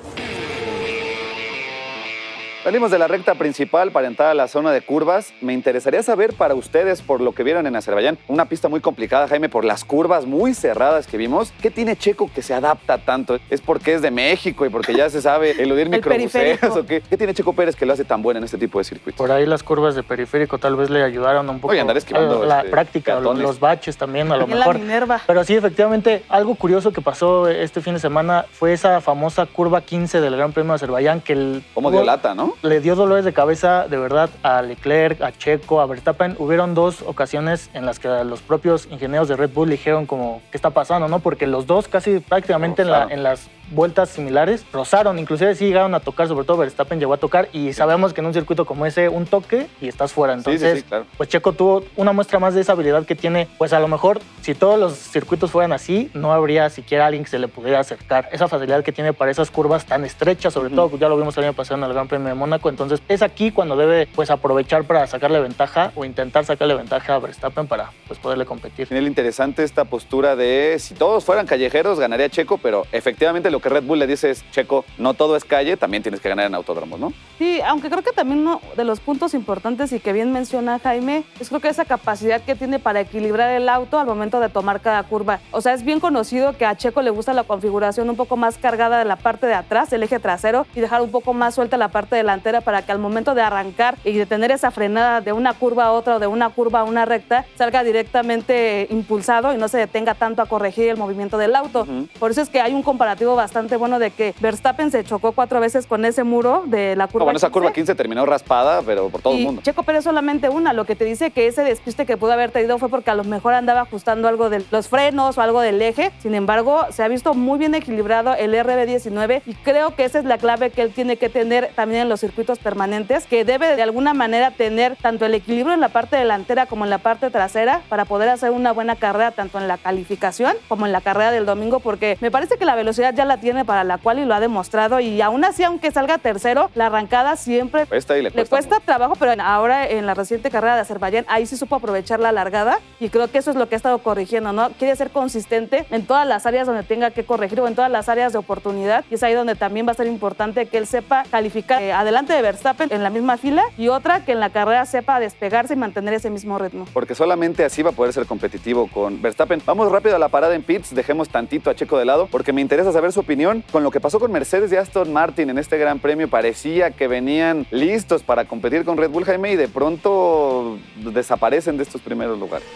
Salimos 2.61 2.91
de 2.91 2.99
la 2.99 3.07
recta 3.07 3.35
principal 3.35 3.91
para 3.91 4.07
entrar 4.07 4.29
a 4.29 4.33
la 4.33 4.49
zona 4.49 4.73
de 4.73 4.81
curvas. 4.81 5.33
Me 5.39 5.53
interesaría 5.53 6.03
saber 6.03 6.33
para 6.33 6.55
ustedes, 6.55 7.01
por 7.01 7.21
lo 7.21 7.31
que 7.31 7.43
vieron 7.43 7.65
en 7.67 7.75
Azerbaiyán, 7.77 8.17
una 8.27 8.45
pista 8.45 8.67
muy 8.67 8.81
complicada, 8.81 9.29
Jaime, 9.29 9.47
por 9.47 9.63
las 9.63 9.85
curvas 9.85 10.25
muy 10.25 10.53
cerradas 10.53 11.07
que 11.07 11.15
vimos. 11.15 11.53
¿Qué 11.61 11.71
tiene 11.71 11.95
Checo 11.95 12.29
que 12.35 12.41
se 12.41 12.53
adapta 12.53 12.97
tanto? 12.97 13.39
¿Es 13.49 13.61
porque 13.61 13.93
es 13.93 14.01
de 14.01 14.11
México 14.11 14.65
y 14.65 14.69
porque 14.69 14.93
ya 14.93 15.09
se 15.09 15.21
sabe 15.21 15.51
eludir 15.51 15.87
microbuseos 15.89 16.75
o 16.75 16.85
qué? 16.85 16.99
¿Qué 16.99 17.15
tiene 17.15 17.33
Checo 17.33 17.53
Pérez 17.53 17.77
que 17.77 17.85
lo 17.85 17.93
hace 17.93 18.03
tan 18.03 18.21
bueno 18.21 18.39
en 18.39 18.43
este 18.43 18.57
tipo 18.57 18.77
de 18.77 18.83
circuitos? 18.83 19.17
Por 19.17 19.31
ahí 19.31 19.45
las 19.45 19.63
curvas 19.63 19.95
de 19.95 20.03
periférico 20.03 20.57
tal 20.57 20.75
vez 20.75 20.89
le 20.89 21.01
ayudaron 21.01 21.49
un 21.49 21.61
poco. 21.61 21.71
Oye, 21.71 21.79
andar 21.79 21.95
esquivando 21.95 22.43
la 22.43 22.57
este, 22.57 22.71
práctica, 22.71 23.21
los, 23.21 23.59
baches 23.61 23.95
también 23.95 24.29
a 24.33 24.35
lo 24.35 24.47
mejor. 24.47 24.75
La 24.75 24.79
Minerva. 24.79 25.21
Pero 25.25 25.45
sí, 25.45 25.55
efectivamente, 25.55 26.23
algo 26.27 26.55
curioso 26.55 26.91
que 26.91 27.01
pasó 27.01 27.47
este 27.47 27.79
fin 27.79 27.93
de 27.93 28.01
semana 28.01 28.45
fue 28.51 28.73
esa 28.73 28.99
famosa 28.99 29.45
curva 29.45 29.79
15 29.79 30.19
del 30.19 30.35
Gran 30.35 30.51
Premio 30.51 30.73
de 30.73 30.75
Azerbaiyán 30.75 31.21
que 31.21 31.33
el... 31.33 31.63
Como 31.73 31.89
de 31.89 32.03
lata, 32.03 32.35
¿no? 32.35 32.48
Le 32.61 32.79
dio 32.81 32.95
dolores 32.95 33.25
de 33.25 33.33
cabeza 33.33 33.87
de 33.87 33.97
verdad 33.97 34.29
a 34.43 34.61
Leclerc, 34.61 35.21
a 35.21 35.31
Checo, 35.31 35.81
a 35.81 35.85
Verstappen. 35.85 36.35
Hubieron 36.39 36.73
dos 36.73 37.01
ocasiones 37.01 37.69
en 37.73 37.85
las 37.85 37.99
que 37.99 38.07
los 38.23 38.41
propios 38.41 38.87
ingenieros 38.91 39.27
de 39.27 39.35
Red 39.35 39.51
Bull 39.53 39.69
dijeron 39.69 40.05
como, 40.05 40.41
¿qué 40.51 40.57
está 40.57 40.71
pasando? 40.71 41.07
no 41.07 41.19
Porque 41.19 41.47
los 41.47 41.67
dos 41.67 41.87
casi 41.87 42.19
prácticamente 42.19 42.81
en, 42.81 43.23
las 43.23 43.49
vueltas 43.71 44.09
similares, 44.09 44.65
rozaron, 44.71 45.19
inclusive 45.19 45.55
sí 45.55 45.65
llegaron 45.67 45.93
a 45.95 45.99
tocar, 45.99 46.27
sobre 46.27 46.45
todo 46.45 46.57
Verstappen 46.57 46.99
llegó 46.99 47.13
a 47.13 47.17
tocar 47.17 47.49
y 47.53 47.73
sabemos 47.73 48.13
que 48.13 48.21
en 48.21 48.27
un 48.27 48.33
circuito 48.33 48.65
como 48.65 48.85
ese 48.85 49.09
un 49.09 49.25
toque 49.25 49.67
y 49.81 49.87
estás 49.87 50.13
fuera. 50.13 50.35
Sí, 50.35 50.43
sí, 50.43 50.49
Entonces, 50.51 50.79
sí, 50.79 50.83
claro. 50.83 51.05
pues 51.17 51.29
Checo 51.29 51.53
tuvo 51.53 51.83
una 51.95 52.11
muestra 52.11 52.39
más 52.39 52.53
de 52.53 52.61
esa 52.61 52.73
habilidad 52.73 53.05
que 53.05 53.15
tiene. 53.15 53.47
Pues 53.57 53.73
a 53.73 53.79
lo 53.79 53.87
mejor 53.87 54.19
si 54.41 54.55
todos 54.55 54.79
los 54.79 54.93
circuitos 54.93 55.51
fueran 55.51 55.71
así, 55.73 56.09
no 56.13 56.33
habría 56.33 56.69
siquiera 56.69 57.07
alguien 57.07 57.23
que 57.23 57.29
se 57.29 57.39
le 57.39 57.47
pudiera 57.47 57.79
acercar. 57.79 58.29
Esa 58.31 58.47
facilidad 58.47 58.83
que 58.83 58.91
tiene 58.91 59.13
para 59.13 59.31
esas 59.31 59.51
curvas 59.51 59.85
tan 59.85 60.05
estrechas, 60.05 60.53
sobre 60.53 60.69
todo, 60.69 60.89
pues 60.89 60.99
ya 60.99 61.09
lo 61.09 61.17
vimos 61.17 61.37
el 61.37 61.45
año 61.45 61.53
pasado 61.53 61.77
en 61.77 61.83
el 61.83 61.93
Gran 61.93 62.07
Premio 62.07 62.27
de 62.27 62.33
Mónaco. 62.33 62.69
Entonces 62.69 63.01
es 63.07 63.21
aquí 63.21 63.51
cuando 63.51 63.75
debe 63.75 64.07
pues 64.07 64.31
aprovechar 64.31 64.83
para 64.83 65.05
sacarle 65.07 65.39
ventaja 65.39 65.91
o 65.95 66.05
intentar 66.05 66.45
sacarle 66.45 66.75
ventaja 66.75 67.15
a 67.15 67.19
Verstappen 67.19 67.67
para 67.67 67.91
pues 68.07 68.19
poderle 68.19 68.45
competir. 68.45 68.87
Tiene 68.87 69.07
interesante 69.07 69.63
esta 69.63 69.85
postura 69.85 70.35
de 70.35 70.77
si 70.79 70.93
todos 70.93 71.23
fueran 71.23 71.45
callejeros 71.45 71.99
ganaría 71.99 72.29
Checo, 72.29 72.57
pero 72.57 72.85
efectivamente 72.91 73.51
lo 73.51 73.58
que 73.59 73.69
Red 73.69 73.83
Bull 73.83 73.99
le 73.99 74.07
dice 74.07 74.29
es, 74.29 74.49
Checo, 74.51 74.85
no 74.97 75.13
todo 75.13 75.35
es 75.35 75.45
calle, 75.45 75.77
también 75.77 76.03
tienes 76.03 76.21
que 76.21 76.29
ganar 76.29 76.45
en 76.45 76.55
autódromos, 76.55 76.99
¿no? 76.99 77.13
Sí, 77.37 77.59
aunque 77.61 77.89
creo 77.89 78.03
que 78.03 78.11
también 78.11 78.39
uno 78.39 78.61
de 78.75 78.83
los 78.83 78.99
puntos 78.99 79.33
importantes 79.33 79.91
y 79.93 79.99
que 79.99 80.13
bien 80.13 80.31
menciona 80.31 80.79
Jaime 80.79 81.23
es 81.39 81.49
creo 81.49 81.61
que 81.61 81.69
esa 81.69 81.85
capacidad 81.85 82.41
que 82.41 82.55
tiene 82.55 82.79
para 82.79 83.01
equilibrar 83.01 83.51
el 83.51 83.69
auto 83.69 83.99
al 83.99 84.07
momento 84.07 84.39
de 84.39 84.49
tomar 84.49 84.81
cada 84.81 85.03
curva. 85.03 85.39
O 85.51 85.61
sea, 85.61 85.73
es 85.73 85.83
bien 85.83 85.99
conocido 85.99 86.57
que 86.57 86.65
a 86.65 86.75
Checo 86.75 87.01
le 87.01 87.09
gusta 87.09 87.33
la 87.33 87.43
configuración 87.43 88.09
un 88.09 88.15
poco 88.15 88.37
más 88.37 88.57
cargada 88.57 88.99
de 88.99 89.05
la 89.05 89.15
parte 89.15 89.47
de 89.47 89.53
atrás, 89.53 89.91
el 89.93 90.03
eje 90.03 90.19
trasero, 90.19 90.65
y 90.75 90.79
dejar 90.79 91.01
un 91.01 91.11
poco 91.11 91.33
más 91.33 91.55
suelta 91.55 91.77
la 91.77 91.89
parte 91.89 92.15
delantera 92.15 92.61
para 92.61 92.81
que 92.81 92.91
al 92.91 92.99
momento 92.99 93.35
de 93.35 93.41
arrancar 93.41 93.97
y 94.03 94.13
de 94.13 94.25
tener 94.25 94.51
esa 94.51 94.71
frenada 94.71 95.21
de 95.21 95.33
una 95.33 95.53
curva 95.53 95.85
a 95.85 95.91
otra 95.91 96.15
o 96.15 96.19
de 96.19 96.27
una 96.27 96.49
curva 96.49 96.81
a 96.81 96.83
una 96.83 97.05
recta, 97.05 97.45
salga 97.57 97.83
directamente 97.83 98.87
impulsado 98.89 99.53
y 99.53 99.57
no 99.57 99.67
se 99.67 99.77
detenga 99.77 100.13
tanto 100.13 100.41
a 100.41 100.45
corregir 100.45 100.89
el 100.89 100.97
movimiento 100.97 101.37
del 101.37 101.55
auto. 101.55 101.87
Por 102.19 102.31
eso 102.31 102.41
es 102.41 102.49
que 102.49 102.61
hay 102.61 102.73
un 102.73 102.83
comparativo 102.83 103.35
bastante 103.35 103.48
bueno 103.77 103.99
de 103.99 104.11
que 104.11 104.33
Verstappen 104.39 104.91
se 104.91 105.03
chocó 105.03 105.31
cuatro 105.31 105.59
veces 105.59 105.87
con 105.87 106.05
ese 106.05 106.23
muro 106.23 106.63
de 106.65 106.95
la 106.95 107.07
curva. 107.07 107.19
No, 107.19 107.25
bueno, 107.25 107.37
esa 107.37 107.47
15. 107.47 107.53
curva 107.53 107.73
15 107.73 107.95
terminó 107.95 108.25
raspada, 108.25 108.81
pero 108.81 109.09
por 109.09 109.21
todo 109.21 109.33
el 109.33 109.41
Y 109.41 109.45
mundo. 109.45 109.61
Checo 109.63 109.83
Pérez 109.83 110.03
solamente 110.03 110.49
una. 110.49 110.73
Lo 110.73 110.85
que 110.85 110.95
te 110.95 111.05
dice 111.05 111.31
que 111.31 111.47
ese 111.47 111.63
despiste 111.63 112.05
que 112.05 112.17
pudo 112.17 112.31
haber 112.31 112.51
tenido 112.51 112.77
fue 112.77 112.89
porque 112.89 113.11
a 113.11 113.15
lo 113.15 113.23
mejor 113.23 113.53
andaba 113.53 113.81
ajustando 113.81 114.27
algo 114.27 114.49
de 114.49 114.63
los 114.71 114.87
frenos 114.87 115.37
o 115.37 115.41
algo 115.41 115.61
del 115.61 115.81
eje. 115.81 116.11
Sin 116.19 116.35
embargo, 116.35 116.85
se 116.91 117.03
ha 117.03 117.07
visto 117.07 117.33
muy 117.33 117.59
bien 117.59 117.75
equilibrado 117.75 118.33
el 118.35 118.53
RB19 118.53 119.41
y 119.45 119.53
creo 119.55 119.95
que 119.95 120.05
esa 120.05 120.19
es 120.19 120.25
la 120.25 120.37
clave 120.37 120.69
que 120.69 120.81
él 120.81 120.91
tiene 120.93 121.17
que 121.17 121.29
tener 121.29 121.71
también 121.75 122.03
en 122.03 122.09
los 122.09 122.19
circuitos 122.19 122.59
permanentes, 122.59 123.25
que 123.25 123.45
debe 123.45 123.75
de 123.75 123.81
alguna 123.81 124.13
manera 124.13 124.51
tener 124.51 124.95
tanto 124.95 125.25
el 125.25 125.33
equilibrio 125.33 125.73
en 125.73 125.79
la 125.79 125.89
parte 125.89 126.15
delantera 126.17 126.65
como 126.65 126.83
en 126.83 126.89
la 126.89 126.99
parte 126.99 127.29
trasera 127.29 127.81
para 127.89 128.05
poder 128.05 128.29
hacer 128.29 128.51
una 128.51 128.71
buena 128.71 128.95
carrera 128.95 129.31
tanto 129.31 129.57
en 129.57 129.67
la 129.67 129.77
calificación 129.77 130.53
como 130.67 130.85
en 130.85 130.91
la 130.91 131.01
carrera 131.01 131.31
del 131.31 131.45
domingo, 131.45 131.79
porque 131.79 132.17
me 132.21 132.31
parece 132.31 132.57
que 132.57 132.65
la 132.65 132.75
velocidad 132.75 133.13
ya 133.13 133.25
la 133.29 133.37
tiene 133.37 133.63
para 133.63 133.85
la 133.85 133.97
cual 133.97 134.19
y 134.19 134.25
lo 134.25 134.33
ha 134.35 134.41
demostrado 134.41 134.99
y 134.99 135.21
aún 135.21 135.45
así, 135.45 135.63
aunque 135.63 135.91
salga 135.91 136.17
tercero, 136.17 136.69
la 136.75 136.87
arrancada 136.87 137.37
siempre 137.37 137.85
Cuesta 137.85 138.15
le 138.15 138.23
le 138.23 138.31
cuesta. 138.31 138.49
cuesta 138.49 138.75
mucho. 138.75 138.85
trabajo, 138.85 139.15
pero 139.17 139.41
ahora 139.41 139.87
en 139.87 140.05
la 140.05 140.13
reciente 140.13 140.49
carrera 140.51 140.75
de 140.75 140.81
Azerbaiyán, 140.81 141.25
ahí 141.29 141.45
sí 141.45 141.55
supo 141.55 141.75
aprovechar 141.75 142.19
la 142.19 142.31
largada 142.33 142.79
y 142.99 143.07
creo 143.09 143.31
que 143.31 143.37
eso 143.37 143.51
es 143.51 143.55
lo 143.55 143.69
que 143.69 143.75
ha 143.75 143.77
estado 143.77 143.99
corrigiendo, 143.99 144.51
¿no? 144.51 144.69
Quiere 144.71 144.95
ser 144.97 145.11
consistente 145.11 145.85
en 145.91 146.05
todas 146.05 146.27
las 146.27 146.45
áreas 146.45 146.67
donde 146.67 146.83
tenga 146.83 147.11
que 147.11 147.23
corregir 147.23 147.61
o 147.61 147.67
en 147.67 147.75
todas 147.75 147.89
las 147.91 148.09
áreas 148.09 148.33
de 148.33 148.39
oportunidad 148.39 149.05
y 149.09 149.15
es 149.15 149.23
ahí 149.23 149.33
donde 149.33 149.55
también 149.55 149.87
va 149.87 149.91
a 149.91 149.95
ser 149.95 150.07
importante 150.07 150.65
que 150.65 150.77
él 150.77 150.87
sepa 150.87 151.23
calificar 151.31 151.81
eh, 151.81 151.93
adelante 151.93 152.33
de 152.33 152.41
Verstappen 152.41 152.89
en 152.91 153.03
la 153.03 153.09
misma 153.09 153.37
fila 153.37 153.63
y 153.77 153.87
otra 153.89 154.25
que 154.25 154.31
en 154.31 154.39
la 154.39 154.49
carrera 154.49 154.85
sepa 154.85 155.19
despegarse 155.19 155.73
y 155.75 155.77
mantener 155.77 156.13
ese 156.15 156.29
mismo 156.29 156.57
ritmo. 156.57 156.85
Porque 156.93 157.15
solamente 157.15 157.63
así 157.63 157.83
va 157.83 157.91
a 157.91 157.93
poder 157.93 158.11
ser 158.13 158.25
competitivo 158.25 158.87
con 158.91 159.21
Verstappen. 159.21 159.61
Vamos 159.65 159.91
rápido 159.91 160.15
a 160.15 160.19
la 160.19 160.29
parada 160.29 160.55
en 160.55 160.63
pits, 160.63 160.93
dejemos 160.95 161.29
tantito 161.29 161.69
a 161.69 161.75
Checo 161.75 161.97
de 161.97 162.05
lado, 162.05 162.27
porque 162.31 162.51
me 162.53 162.61
interesa 162.61 162.91
saber 162.91 163.11
su 163.11 163.18
opinión 163.19 163.63
con 163.71 163.83
lo 163.83 163.91
que 163.91 163.99
pasó 163.99 164.19
con 164.19 164.31
Mercedes 164.31 164.71
y 164.71 164.75
Aston 164.75 165.11
Martin 165.13 165.49
en 165.49 165.57
este 165.57 165.77
gran 165.77 165.99
premio. 165.99 166.27
Parecía 166.27 166.91
que 166.91 167.07
venían 167.07 167.65
listos 167.71 168.23
para 168.23 168.45
competir 168.45 168.85
con 168.85 168.97
Red 168.97 169.09
Bull 169.09 169.25
Jaime 169.25 169.51
y 169.51 169.55
de 169.55 169.67
pronto 169.67 170.77
desaparecen 170.97 171.77
de 171.77 171.83
estos 171.83 172.01
primeros 172.01 172.39
lugares. 172.39 172.67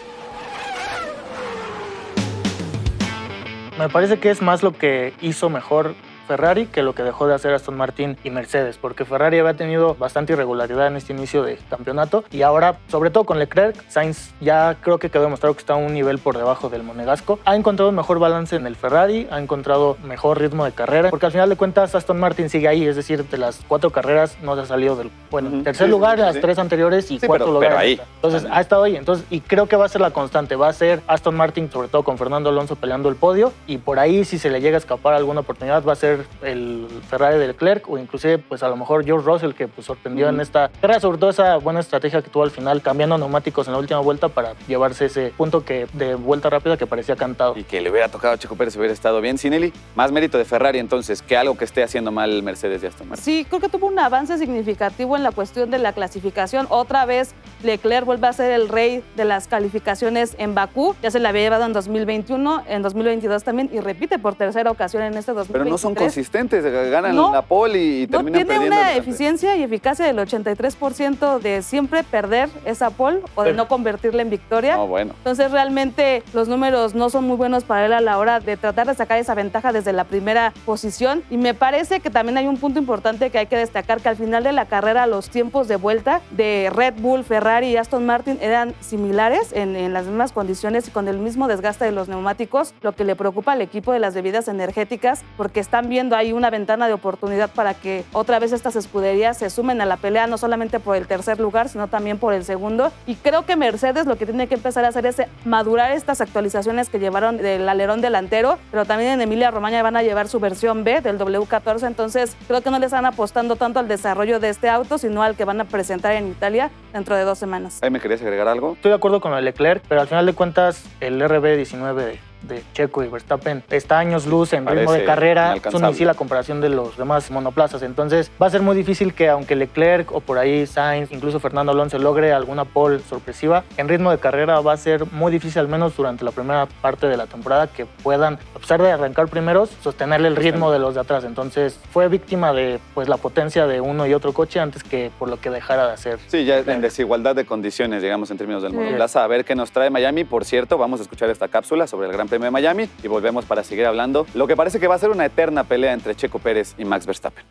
Me 3.78 3.88
parece 3.88 4.18
que 4.20 4.30
es 4.30 4.40
más 4.40 4.62
lo 4.62 4.72
que 4.72 5.12
hizo 5.20 5.50
mejor 5.50 5.94
Ferrari 6.26 6.66
que 6.66 6.82
lo 6.82 6.94
que 6.94 7.02
dejó 7.02 7.26
de 7.26 7.34
hacer 7.34 7.52
Aston 7.54 7.76
Martin 7.76 8.16
y 8.24 8.30
Mercedes, 8.30 8.78
porque 8.78 9.04
Ferrari 9.04 9.38
había 9.38 9.54
tenido 9.54 9.94
bastante 9.94 10.32
irregularidad 10.32 10.86
en 10.86 10.96
este 10.96 11.12
inicio 11.12 11.42
de 11.42 11.58
campeonato 11.70 12.24
y 12.30 12.42
ahora, 12.42 12.76
sobre 12.88 13.10
todo 13.10 13.24
con 13.24 13.38
Leclerc, 13.38 13.76
Sainz 13.88 14.32
ya 14.40 14.76
creo 14.80 14.98
que 14.98 15.10
quedó 15.10 15.22
demostrado 15.24 15.54
que 15.54 15.60
está 15.60 15.74
a 15.74 15.76
un 15.76 15.92
nivel 15.94 16.18
por 16.18 16.36
debajo 16.36 16.68
del 16.68 16.82
monegasco. 16.82 17.38
Ha 17.44 17.56
encontrado 17.56 17.92
mejor 17.92 18.18
balance 18.18 18.56
en 18.56 18.66
el 18.66 18.76
Ferrari, 18.76 19.26
ha 19.30 19.38
encontrado 19.38 19.96
mejor 20.04 20.38
ritmo 20.40 20.64
de 20.64 20.72
carrera, 20.72 21.10
porque 21.10 21.26
al 21.26 21.32
final 21.32 21.48
de 21.48 21.56
cuentas 21.56 21.94
Aston 21.94 22.18
Martin 22.18 22.48
sigue 22.50 22.68
ahí, 22.68 22.86
es 22.86 22.96
decir, 22.96 23.24
de 23.28 23.38
las 23.38 23.60
cuatro 23.68 23.90
carreras 23.90 24.36
no 24.42 24.54
se 24.56 24.62
ha 24.62 24.66
salido 24.66 24.96
del, 24.96 25.10
bueno, 25.30 25.62
tercer 25.62 25.86
Sí, 25.86 25.90
lugar, 25.90 26.16
sí, 26.18 26.22
las 26.24 26.34
sí. 26.34 26.40
tres 26.40 26.58
anteriores 26.58 27.10
y 27.10 27.18
cuarto 27.18 27.44
pero- 27.46 27.54
lugar. 27.54 27.70
pero 27.70 27.80
ahí. 27.80 28.00
Entonces, 28.16 28.46
ha 28.50 28.60
estado 28.60 28.84
ahí. 28.84 28.96
Entonces, 28.96 29.26
y 29.30 29.40
creo 29.40 29.66
que 29.66 29.76
va 29.76 29.84
a 29.84 29.88
ser 29.88 30.00
la 30.00 30.10
constante. 30.10 30.56
Va 30.56 30.68
a 30.68 30.72
ser 30.72 31.00
Aston 31.06 31.34
Martin, 31.34 31.70
sobre 31.70 31.88
todo 31.88 32.02
con 32.02 32.16
Fernando 32.16 32.48
Alonso 32.50 32.76
peleando 32.76 33.08
el 33.08 33.16
podio. 33.16 33.52
Y 33.66 33.78
por 33.78 33.98
ahí, 33.98 34.24
si 34.24 34.38
se 34.38 34.48
le 34.50 34.60
llega 34.60 34.76
a 34.76 34.78
escapar 34.78 35.14
alguna 35.14 35.40
oportunidad, 35.40 35.84
va 35.84 35.92
a 35.92 35.96
ser 35.96 36.13
el 36.42 36.86
Ferrari 37.08 37.38
de 37.38 37.48
Leclerc 37.48 37.88
o 37.88 37.98
inclusive, 37.98 38.38
pues 38.38 38.62
a 38.62 38.68
lo 38.68 38.76
mejor 38.76 39.04
George 39.04 39.26
Russell, 39.26 39.52
que 39.52 39.68
pues 39.68 39.86
sorprendió 39.86 40.28
en 40.28 40.40
esta 40.40 40.70
carrera. 40.80 41.00
Sobre 41.00 41.18
todo 41.18 41.30
esa 41.30 41.56
buena 41.56 41.80
estrategia 41.80 42.22
que 42.22 42.30
tuvo 42.30 42.42
al 42.42 42.50
final, 42.50 42.82
cambiando 42.82 43.18
neumáticos 43.18 43.66
en 43.66 43.72
la 43.72 43.78
última 43.78 44.00
vuelta 44.00 44.28
para 44.28 44.54
llevarse 44.66 45.06
ese 45.06 45.32
punto 45.36 45.64
que 45.64 45.86
de 45.92 46.14
vuelta 46.14 46.50
rápida 46.50 46.76
que 46.76 46.86
parecía 46.86 47.16
cantado. 47.16 47.56
Y 47.56 47.64
que 47.64 47.80
le 47.80 47.90
hubiera 47.90 48.08
tocado 48.08 48.34
a 48.34 48.38
Checo 48.38 48.56
Pérez 48.56 48.74
si 48.74 48.78
hubiera 48.78 48.94
estado 48.94 49.20
bien. 49.20 49.38
Sinelli, 49.38 49.72
más 49.94 50.12
mérito 50.12 50.38
de 50.38 50.44
Ferrari 50.44 50.78
entonces 50.78 51.22
que 51.22 51.36
algo 51.36 51.56
que 51.56 51.64
esté 51.64 51.82
haciendo 51.82 52.12
mal 52.12 52.42
Mercedes 52.42 52.82
y 52.82 52.86
Aston 52.86 53.08
Martin. 53.08 53.24
Sí, 53.24 53.46
creo 53.48 53.60
que 53.60 53.68
tuvo 53.68 53.86
un 53.86 53.98
avance 53.98 54.38
significativo 54.38 55.16
en 55.16 55.22
la 55.22 55.32
cuestión 55.32 55.70
de 55.70 55.78
la 55.78 55.92
clasificación. 55.92 56.66
Otra 56.70 57.04
vez 57.06 57.34
Leclerc 57.62 58.04
vuelve 58.04 58.26
a 58.26 58.32
ser 58.32 58.52
el 58.52 58.68
rey 58.68 59.02
de 59.16 59.24
las 59.24 59.48
calificaciones 59.48 60.34
en 60.38 60.54
Bakú. 60.54 60.94
Ya 61.02 61.10
se 61.10 61.20
la 61.20 61.30
había 61.30 61.42
llevado 61.42 61.64
en 61.64 61.72
2021, 61.72 62.64
en 62.68 62.82
2022 62.82 63.44
también 63.44 63.70
y 63.72 63.80
repite 63.80 64.18
por 64.18 64.34
tercera 64.34 64.70
ocasión 64.70 65.02
en 65.02 65.14
este 65.14 65.32
2023. 65.32 65.52
Pero 65.52 65.64
no 65.64 65.78
son 65.78 65.94
consistentes, 66.04 66.64
ganan 66.90 67.14
No. 67.16 67.32
la 67.32 67.42
pole 67.42 67.78
y 67.82 68.06
No, 68.06 68.18
terminan 68.18 68.32
tiene 68.40 68.46
perdiendo. 68.46 68.76
una 68.76 68.92
el- 68.92 68.98
eficiencia 68.98 69.56
y 69.56 69.62
eficacia 69.62 70.04
del 70.06 70.18
83% 70.18 71.38
de 71.38 71.62
siempre 71.62 72.02
perder 72.04 72.48
esa 72.64 72.90
pole 72.90 73.20
o 73.34 73.42
de 73.42 73.50
Sí. 73.50 73.56
no 73.56 73.68
convertirla 73.68 74.22
en 74.22 74.30
victoria. 74.30 74.76
No, 74.76 74.86
bueno. 74.86 75.14
Entonces 75.18 75.50
realmente 75.50 76.22
los 76.32 76.48
números 76.48 76.94
no 76.94 77.10
son 77.10 77.24
muy 77.26 77.36
buenos 77.36 77.64
para 77.64 77.86
él 77.86 77.92
a 77.92 78.00
la 78.00 78.18
hora 78.18 78.40
de 78.40 78.56
tratar 78.56 78.86
de 78.86 78.94
sacar 78.94 79.18
esa 79.18 79.34
ventaja 79.34 79.72
desde 79.72 79.92
la 79.92 80.04
primera 80.04 80.52
posición. 80.64 81.22
Y 81.30 81.36
me 81.36 81.54
parece 81.54 82.00
que 82.00 82.10
también 82.10 82.38
hay 82.38 82.46
un 82.46 82.56
punto 82.56 82.78
importante 82.78 83.30
que 83.30 83.38
hay 83.38 83.46
que 83.46 83.56
destacar, 83.56 84.00
que 84.00 84.08
al 84.08 84.16
final 84.16 84.44
de 84.44 84.52
la 84.52 84.66
carrera 84.66 85.06
los 85.06 85.28
tiempos 85.30 85.68
de 85.68 85.76
vuelta 85.76 86.20
de 86.30 86.70
Red 86.74 86.94
Bull, 86.98 87.24
Ferrari 87.24 87.68
y 87.68 87.76
Aston 87.76 88.06
Martin 88.06 88.38
eran 88.40 88.74
similares 88.80 89.52
en, 89.52 89.76
en 89.76 89.92
las 89.92 90.06
mismas 90.06 90.32
condiciones 90.32 90.88
y 90.88 90.90
con 90.90 91.08
el 91.08 91.18
mismo 91.18 91.48
desgaste 91.48 91.84
de 91.84 91.92
los 91.92 92.08
neumáticos, 92.08 92.74
lo 92.82 92.92
que 92.92 93.04
le 93.04 93.16
preocupa 93.16 93.52
al 93.52 93.60
equipo 93.62 93.92
de 93.92 93.98
las 93.98 94.14
bebidas 94.14 94.48
energéticas, 94.48 95.22
porque 95.36 95.60
están 95.60 95.88
viendo 95.94 96.16
ahí 96.16 96.32
una 96.32 96.50
ventana 96.50 96.88
de 96.88 96.92
oportunidad 96.92 97.48
para 97.50 97.72
que 97.72 98.04
otra 98.12 98.40
vez 98.40 98.50
estas 98.50 98.74
escuderías 98.74 99.38
se 99.38 99.48
sumen 99.48 99.80
a 99.80 99.86
la 99.86 99.96
pelea, 99.96 100.26
no 100.26 100.38
solamente 100.38 100.80
por 100.80 100.96
el 100.96 101.06
tercer 101.06 101.38
lugar, 101.38 101.68
sino 101.68 101.86
también 101.86 102.18
por 102.18 102.34
el 102.34 102.44
segundo. 102.44 102.90
Y 103.06 103.14
creo 103.14 103.46
que 103.46 103.54
Mercedes 103.54 104.04
lo 104.06 104.16
que 104.16 104.26
tiene 104.26 104.48
que 104.48 104.56
empezar 104.56 104.84
a 104.84 104.88
hacer 104.88 105.06
es 105.06 105.22
madurar 105.44 105.92
estas 105.92 106.20
actualizaciones 106.20 106.88
que 106.88 106.98
llevaron 106.98 107.36
del 107.36 107.68
alerón 107.68 108.00
delantero, 108.00 108.58
pero 108.72 108.84
también 108.84 109.12
en 109.12 109.20
Emilia 109.20 109.52
Romagna 109.52 109.84
van 109.84 109.96
a 109.96 110.02
llevar 110.02 110.26
su 110.26 110.40
versión 110.40 110.82
B 110.82 111.00
del 111.00 111.16
W14, 111.16 111.86
entonces 111.86 112.36
creo 112.48 112.60
que 112.60 112.72
no 112.72 112.80
le 112.80 112.86
están 112.86 113.06
apostando 113.06 113.54
tanto 113.54 113.78
al 113.78 113.86
desarrollo 113.86 114.40
de 114.40 114.48
este 114.48 114.68
auto, 114.68 114.98
sino 114.98 115.22
al 115.22 115.36
que 115.36 115.44
van 115.44 115.60
a 115.60 115.64
presentar 115.66 116.10
en 116.14 116.26
Italia 116.26 116.72
dentro 116.92 117.14
de 117.14 117.22
dos 117.22 117.38
semanas. 117.38 117.78
Ahí 117.82 117.90
me 117.90 118.00
querías 118.00 118.20
agregar 118.20 118.48
algo. 118.48 118.72
Estoy 118.72 118.88
de 118.88 118.96
acuerdo 118.96 119.20
con 119.20 119.32
de 119.32 119.42
Leclerc, 119.42 119.84
pero 119.88 120.00
al 120.00 120.08
final 120.08 120.26
de 120.26 120.32
cuentas 120.32 120.84
el 120.98 121.22
RB19 121.22 122.33
de, 122.48 122.62
Checo 122.72 123.02
y 123.02 123.08
Verstappen 123.08 123.62
está 123.70 123.98
años 123.98 124.26
luz 124.26 124.52
en 124.52 124.66
ritmo 124.66 124.86
Parece 124.86 125.00
de 125.00 125.04
carrera, 125.04 125.42
es 125.42 125.48
un 125.48 125.56
inalcanzable. 125.56 125.88
misil 125.88 126.08
a 126.08 126.14
comparación 126.14 126.60
de 126.60 126.68
los 126.68 126.96
demás 126.96 127.30
monoplazas. 127.30 127.82
Entonces 127.82 128.30
va 128.40 128.46
a 128.46 128.50
ser 128.50 128.62
muy 128.62 128.76
difícil 128.76 129.14
que 129.14 129.28
aunque 129.28 129.56
Leclerc 129.56 130.12
o 130.12 130.20
por 130.20 130.38
ahí 130.38 130.66
Sainz, 130.66 131.12
incluso 131.12 131.40
Fernando 131.40 131.72
Alonso 131.72 131.98
logre 131.98 132.32
alguna 132.32 132.64
pole 132.64 133.00
sorpresiva, 133.00 133.64
en 133.76 133.88
ritmo 133.88 134.10
de 134.10 134.18
carrera 134.18 134.60
va 134.60 134.72
a 134.72 134.76
ser 134.76 135.10
muy 135.12 135.30
difícil, 135.32 135.60
al 135.60 135.68
menos 135.68 135.96
durante 135.96 136.24
la 136.24 136.30
primera 136.30 136.66
parte 136.80 137.06
de 137.06 137.16
la 137.16 137.26
temporada, 137.26 137.66
que 137.66 137.86
puedan, 137.86 138.38
a 138.54 138.58
pesar 138.58 138.82
de 138.82 138.90
arrancar 138.90 139.28
primeros, 139.28 139.70
sostenerle 139.82 140.28
el 140.28 140.36
ritmo 140.36 140.70
de 140.70 140.78
los 140.78 140.94
de 140.94 141.00
atrás. 141.00 141.24
Entonces 141.24 141.78
fue 141.92 142.08
víctima 142.08 142.52
de 142.52 142.80
pues, 142.94 143.08
la 143.08 143.16
potencia 143.16 143.66
de 143.66 143.80
uno 143.80 144.06
y 144.06 144.14
otro 144.14 144.32
coche 144.32 144.60
antes 144.60 144.82
que 144.82 145.10
por 145.18 145.28
lo 145.28 145.40
que 145.40 145.50
dejara 145.50 145.86
de 145.86 145.92
hacer. 145.92 146.18
Sí, 146.28 146.44
ya 146.44 146.58
en 146.58 146.80
desigualdad 146.80 147.34
de 147.34 147.44
condiciones, 147.44 148.02
digamos, 148.02 148.30
en 148.30 148.38
términos 148.38 148.62
del 148.62 148.72
monoplaza. 148.72 149.24
A 149.24 149.26
ver 149.26 149.44
qué 149.44 149.54
nos 149.54 149.70
trae 149.70 149.90
Miami. 149.90 150.24
Por 150.24 150.44
cierto, 150.44 150.78
vamos 150.78 151.00
a 151.00 151.02
escuchar 151.02 151.30
esta 151.30 151.48
cápsula 151.48 151.86
sobre 151.86 152.06
el 152.06 152.12
Gran 152.12 152.28
De 152.38 152.50
Miami 152.50 152.88
y 153.02 153.06
volvemos 153.06 153.44
para 153.44 153.62
seguir 153.62 153.86
hablando. 153.86 154.26
Lo 154.34 154.48
que 154.48 154.56
parece 154.56 154.80
que 154.80 154.88
va 154.88 154.96
a 154.96 154.98
ser 154.98 155.10
una 155.10 155.24
eterna 155.24 155.62
pelea 155.62 155.92
entre 155.92 156.16
Checo 156.16 156.40
Pérez 156.40 156.74
y 156.78 156.84
Max 156.84 157.06
Verstappen. 157.06 157.44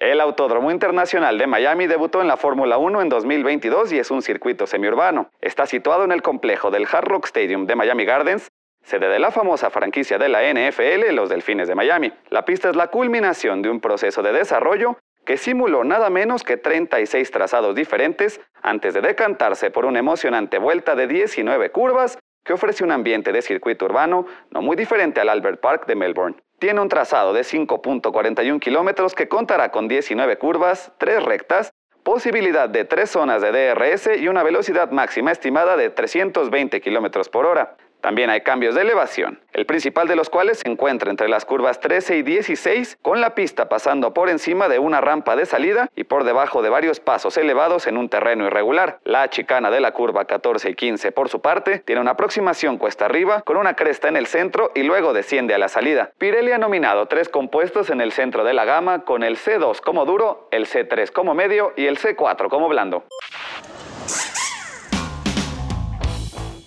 El 0.00 0.20
Autódromo 0.20 0.72
Internacional 0.72 1.38
de 1.38 1.46
Miami 1.46 1.86
debutó 1.86 2.20
en 2.20 2.26
la 2.26 2.36
Fórmula 2.36 2.78
1 2.78 3.02
en 3.02 3.08
2022 3.08 3.92
y 3.92 3.98
es 4.00 4.10
un 4.10 4.22
circuito 4.22 4.66
semiurbano. 4.66 5.30
Está 5.40 5.66
situado 5.66 6.04
en 6.04 6.10
el 6.10 6.22
complejo 6.22 6.72
del 6.72 6.86
Hard 6.90 7.06
Rock 7.06 7.26
Stadium 7.26 7.66
de 7.66 7.76
Miami 7.76 8.04
Gardens, 8.04 8.48
sede 8.82 9.08
de 9.08 9.20
la 9.20 9.30
famosa 9.30 9.70
franquicia 9.70 10.18
de 10.18 10.28
la 10.28 10.42
NFL, 10.42 11.14
los 11.14 11.28
Delfines 11.28 11.68
de 11.68 11.76
Miami. 11.76 12.12
La 12.30 12.44
pista 12.44 12.70
es 12.70 12.76
la 12.76 12.88
culminación 12.88 13.62
de 13.62 13.70
un 13.70 13.80
proceso 13.80 14.22
de 14.22 14.32
desarrollo 14.32 14.98
que 15.24 15.36
simuló 15.36 15.84
nada 15.84 16.10
menos 16.10 16.42
que 16.42 16.56
36 16.56 17.30
trazados 17.30 17.74
diferentes 17.74 18.40
antes 18.62 18.94
de 18.94 19.00
decantarse 19.02 19.70
por 19.70 19.84
una 19.84 19.98
emocionante 19.98 20.58
vuelta 20.58 20.96
de 20.96 21.06
19 21.06 21.70
curvas 21.70 22.18
que 22.48 22.54
ofrece 22.54 22.82
un 22.82 22.90
ambiente 22.90 23.30
de 23.30 23.42
circuito 23.42 23.84
urbano 23.84 24.24
no 24.50 24.62
muy 24.62 24.74
diferente 24.74 25.20
al 25.20 25.28
Albert 25.28 25.60
Park 25.60 25.86
de 25.86 25.94
Melbourne. 25.94 26.36
Tiene 26.58 26.80
un 26.80 26.88
trazado 26.88 27.34
de 27.34 27.42
5.41 27.42 28.58
kilómetros 28.58 29.14
que 29.14 29.28
contará 29.28 29.70
con 29.70 29.86
19 29.86 30.38
curvas, 30.38 30.90
3 30.96 31.22
rectas, 31.22 31.70
posibilidad 32.02 32.70
de 32.70 32.86
3 32.86 33.10
zonas 33.10 33.42
de 33.42 33.52
DRS 33.52 34.18
y 34.18 34.28
una 34.28 34.42
velocidad 34.42 34.90
máxima 34.90 35.30
estimada 35.30 35.76
de 35.76 35.90
320 35.90 36.80
kilómetros 36.80 37.28
por 37.28 37.44
hora. 37.44 37.76
También 38.00 38.30
hay 38.30 38.42
cambios 38.42 38.74
de 38.74 38.82
elevación, 38.82 39.40
el 39.52 39.66
principal 39.66 40.06
de 40.06 40.14
los 40.14 40.30
cuales 40.30 40.60
se 40.60 40.68
encuentra 40.68 41.10
entre 41.10 41.28
las 41.28 41.44
curvas 41.44 41.80
13 41.80 42.18
y 42.18 42.22
16, 42.22 42.98
con 43.02 43.20
la 43.20 43.34
pista 43.34 43.68
pasando 43.68 44.14
por 44.14 44.28
encima 44.28 44.68
de 44.68 44.78
una 44.78 45.00
rampa 45.00 45.34
de 45.34 45.46
salida 45.46 45.90
y 45.96 46.04
por 46.04 46.24
debajo 46.24 46.62
de 46.62 46.70
varios 46.70 47.00
pasos 47.00 47.36
elevados 47.36 47.86
en 47.86 47.96
un 47.96 48.08
terreno 48.08 48.46
irregular. 48.46 49.00
La 49.04 49.28
chicana 49.30 49.70
de 49.70 49.80
la 49.80 49.92
curva 49.92 50.26
14 50.26 50.70
y 50.70 50.74
15, 50.74 51.10
por 51.12 51.28
su 51.28 51.40
parte, 51.40 51.80
tiene 51.80 52.00
una 52.00 52.12
aproximación 52.12 52.78
cuesta 52.78 53.06
arriba 53.06 53.42
con 53.42 53.56
una 53.56 53.74
cresta 53.74 54.08
en 54.08 54.16
el 54.16 54.26
centro 54.26 54.70
y 54.74 54.84
luego 54.84 55.12
desciende 55.12 55.54
a 55.54 55.58
la 55.58 55.68
salida. 55.68 56.12
Pirelli 56.18 56.52
ha 56.52 56.58
nominado 56.58 57.06
tres 57.06 57.28
compuestos 57.28 57.90
en 57.90 58.00
el 58.00 58.12
centro 58.12 58.44
de 58.44 58.54
la 58.54 58.64
gama 58.64 59.04
con 59.04 59.24
el 59.24 59.36
C2 59.36 59.80
como 59.80 60.04
duro, 60.04 60.48
el 60.52 60.66
C3 60.66 61.10
como 61.10 61.34
medio 61.34 61.72
y 61.76 61.86
el 61.86 61.98
C4 61.98 62.48
como 62.48 62.68
blando. 62.68 63.04